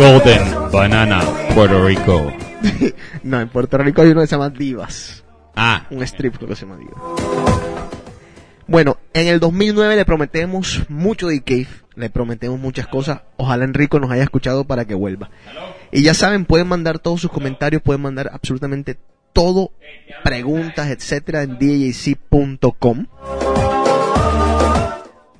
[0.00, 1.20] Golden Banana,
[1.54, 2.32] Puerto Rico.
[3.22, 5.22] no, en Puerto Rico hay uno que se llama Divas.
[5.54, 5.86] Ah.
[5.90, 6.96] Un strip que se llama Divas.
[8.66, 13.20] Bueno, en el 2009 le prometemos mucho de Cave, le prometemos muchas cosas.
[13.36, 15.28] Ojalá Enrico nos haya escuchado para que vuelva.
[15.92, 18.96] Y ya saben, pueden mandar todos sus comentarios, pueden mandar absolutamente
[19.34, 19.72] todo,
[20.24, 23.06] preguntas, etcétera, en djc.com.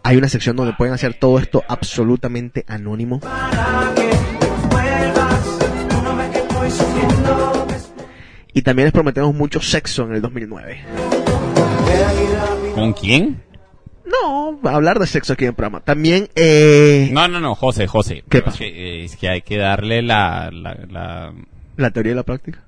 [0.02, 3.20] Hay una sección donde pueden hacer todo esto absolutamente anónimo.
[8.52, 10.80] Y también les prometemos mucho sexo en el 2009.
[12.74, 13.42] ¿Con quién?
[14.04, 15.80] No, hablar de sexo aquí en el programa.
[15.80, 17.08] También, eh...
[17.12, 18.24] No, no, no, José, José.
[18.28, 18.64] ¿Qué pasa?
[18.64, 21.32] Eh, es que, hay que darle la, la,
[21.76, 21.90] la...
[21.90, 22.64] teoría y la práctica?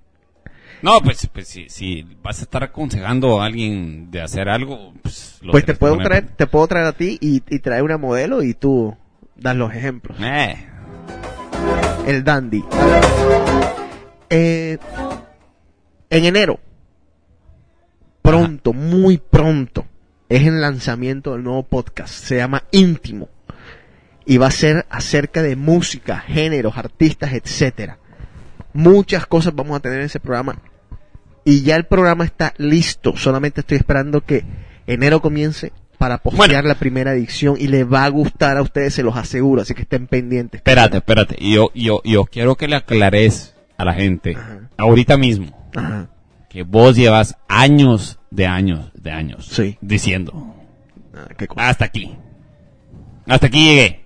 [0.83, 5.41] No, pues, pues si, si, vas a estar aconsejando a alguien de hacer algo, pues...
[5.51, 8.55] pues te puedo, traer, te puedo traer a ti y, y traer una modelo y
[8.55, 8.97] tú
[9.37, 10.17] das los ejemplos.
[10.21, 10.72] Eh.
[12.07, 12.65] El dandy.
[14.29, 14.79] Eh,
[16.11, 16.59] en enero
[18.23, 19.85] pronto, muy pronto,
[20.29, 22.13] es el lanzamiento del nuevo podcast.
[22.13, 23.29] Se llama Íntimo.
[24.25, 27.99] Y va a ser acerca de música, géneros, artistas, etcétera.
[28.73, 30.57] Muchas cosas vamos a tener en ese programa.
[31.45, 33.17] Y ya el programa está listo.
[33.17, 34.45] Solamente estoy esperando que
[34.87, 35.73] enero comience
[36.03, 39.63] para postear la primera edición y le va a gustar a ustedes, se los aseguro,
[39.63, 40.59] así que estén pendientes.
[40.59, 44.37] Espérate, espérate, yo, yo, yo quiero que le aclares a la gente,
[44.77, 46.09] ahorita mismo, Ajá
[46.53, 49.79] que vos llevas años de años de años sí.
[49.81, 50.55] diciendo.
[51.15, 51.27] Ah,
[51.57, 52.15] Hasta aquí.
[53.27, 54.05] Hasta aquí llegué.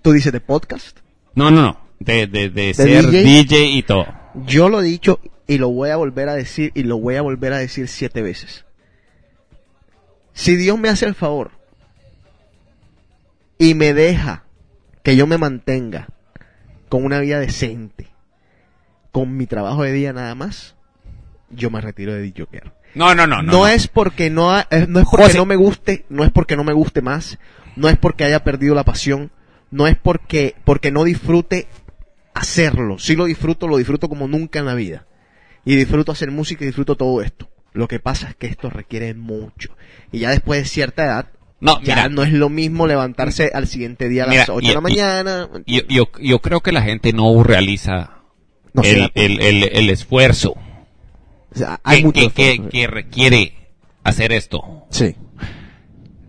[0.00, 1.00] ¿Tú dices de podcast?
[1.34, 1.80] No, no, no.
[2.00, 3.66] De, de, ser DJ?
[3.66, 4.06] y todo.
[4.46, 7.22] Yo lo he dicho y lo voy a volver a decir y lo voy a
[7.22, 8.64] volver a decir siete veces.
[10.38, 11.50] Si Dios me hace el favor
[13.58, 14.44] y me deja
[15.02, 16.10] que yo me mantenga
[16.88, 18.06] con una vida decente,
[19.10, 20.76] con mi trabajo de día nada más,
[21.50, 22.72] yo me retiro de Joker.
[22.94, 23.50] No, no, no, no.
[23.50, 26.62] No es porque no, eh, no es porque no me guste, no es porque no
[26.62, 27.40] me guste más,
[27.74, 29.32] no es porque haya perdido la pasión,
[29.72, 31.66] no es porque, porque no disfrute
[32.32, 33.00] hacerlo.
[33.00, 35.04] Si lo disfruto, lo disfruto como nunca en la vida.
[35.64, 37.50] Y disfruto hacer música y disfruto todo esto.
[37.72, 39.76] Lo que pasa es que esto requiere mucho.
[40.12, 41.28] Y ya después de cierta edad,
[41.60, 44.80] no, ya no es lo mismo levantarse al siguiente día a las 8 de la
[44.80, 45.48] mañana.
[45.66, 48.22] Yo, yo, yo, creo que la gente no realiza
[48.82, 50.56] el, el, el, el, esfuerzo
[51.82, 53.54] hay mucho que, requiere
[54.04, 54.86] hacer esto.
[54.90, 55.14] Sí.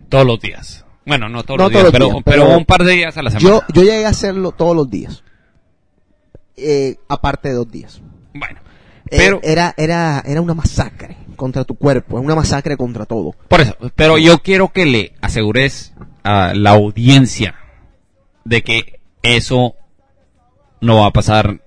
[0.08, 0.84] Todos los días.
[1.06, 1.86] Bueno, no todos, los, días,
[2.24, 3.48] pero, un par de días a la semana.
[3.48, 5.24] Yo, yo llegué a hacerlo todos los días.
[6.56, 8.00] Eh, aparte de dos días.
[8.34, 8.60] Bueno.
[9.06, 13.34] Eh, pero era, era, era una masacre contra tu cuerpo, es una masacre contra todo.
[13.48, 17.54] Por eso, pero yo quiero que le asegures a la audiencia
[18.44, 19.74] de que eso
[20.82, 21.62] no va a pasar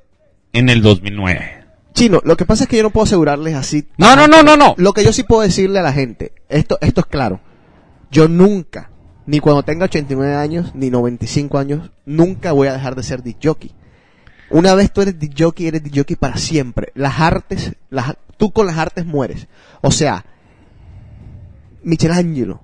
[0.54, 1.66] en el 2009.
[1.96, 3.88] Chino, lo que pasa es que yo no puedo asegurarles así.
[3.98, 4.76] No, no, no, no, no.
[4.78, 7.42] Lo que yo sí puedo decirle a la gente, esto, esto es claro.
[8.12, 8.92] Yo nunca,
[9.26, 13.40] ni cuando tenga 89 años, ni 95 años, nunca voy a dejar de ser disc
[13.44, 13.72] jockey.
[14.52, 16.92] Una vez tú eres disc jockey, eres disc jockey para siempre.
[16.94, 19.48] Las artes, las, tú con las artes mueres.
[19.82, 20.26] O sea,
[21.84, 22.62] Michelangelo,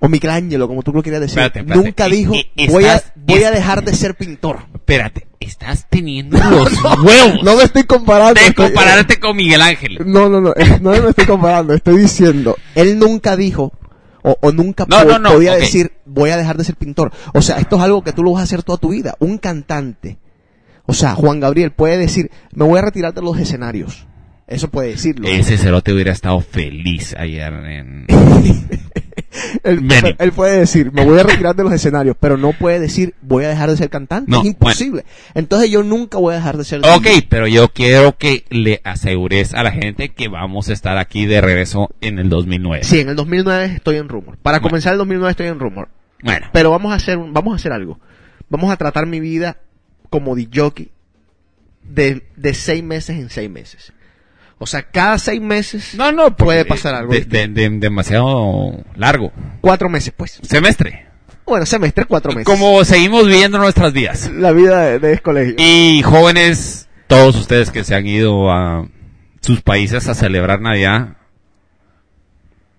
[0.00, 2.34] o Michelangelo, como tú lo querías decir, nunca dijo,
[2.68, 4.66] voy, a, voy a dejar de ser pintor.
[4.74, 6.72] Espérate, estás teniendo los
[7.02, 7.42] huevos.
[7.42, 8.40] No me estoy comparando.
[8.40, 9.98] De compararte con Miguel Ángel.
[10.04, 13.72] No, no, no, no me estoy comparando, estoy diciendo, él nunca dijo,
[14.22, 17.12] o, nunca podía decir, voy a dejar de ser pintor.
[17.32, 19.14] O sea, esto es algo que tú lo vas a hacer toda tu vida.
[19.18, 20.18] Un cantante,
[20.86, 24.06] o sea, Juan Gabriel puede decir, me voy a retirar de los escenarios.
[24.46, 25.28] Eso puede decirlo.
[25.28, 28.06] Ese cerote hubiera estado feliz ayer en...
[29.62, 33.44] él, puede decir, me voy a retirar de los escenarios, pero no puede decir, voy
[33.44, 34.36] a dejar de ser cantante.
[34.36, 35.04] es imposible.
[35.34, 39.54] Entonces yo nunca voy a dejar de ser Ok, pero yo quiero que le asegures
[39.54, 42.84] a la gente que vamos a estar aquí de regreso en el 2009.
[42.84, 44.36] Sí, en el 2009 estoy en Rumor.
[44.42, 45.88] Para comenzar el 2009 estoy en Rumor.
[46.22, 46.46] Bueno.
[46.52, 47.98] Pero vamos a hacer, vamos a hacer algo.
[48.50, 49.58] Vamos a tratar mi vida
[50.10, 50.90] como DJ
[51.82, 53.92] de, de seis meses en seis meses.
[54.58, 57.12] O sea, cada seis meses no, no, puede pasar algo.
[57.12, 59.32] De, demasiado largo.
[59.60, 60.38] Cuatro meses, pues.
[60.42, 61.06] Semestre.
[61.46, 62.46] Bueno, semestre, cuatro meses.
[62.46, 64.30] Como seguimos viviendo nuestras vidas.
[64.32, 65.54] La vida de, colegio.
[65.58, 68.88] Y jóvenes, todos ustedes que se han ido a
[69.40, 71.18] sus países a celebrar Navidad,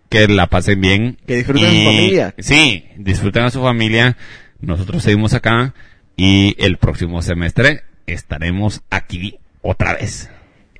[0.09, 1.17] que la pasen bien.
[1.27, 2.35] Que disfruten a su familia.
[2.39, 4.17] Sí, disfruten a su familia.
[4.59, 5.75] Nosotros seguimos acá
[6.15, 10.29] y el próximo semestre estaremos aquí otra vez.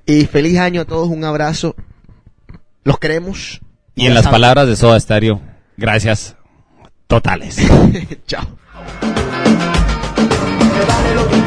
[0.05, 1.75] Y feliz año a todos, un abrazo.
[2.83, 3.61] Los queremos.
[3.95, 5.41] Y en las palabras de Soda Stereo,
[5.77, 6.35] gracias
[7.07, 7.57] totales.
[8.27, 8.45] Chao.
[11.15, 11.45] lo que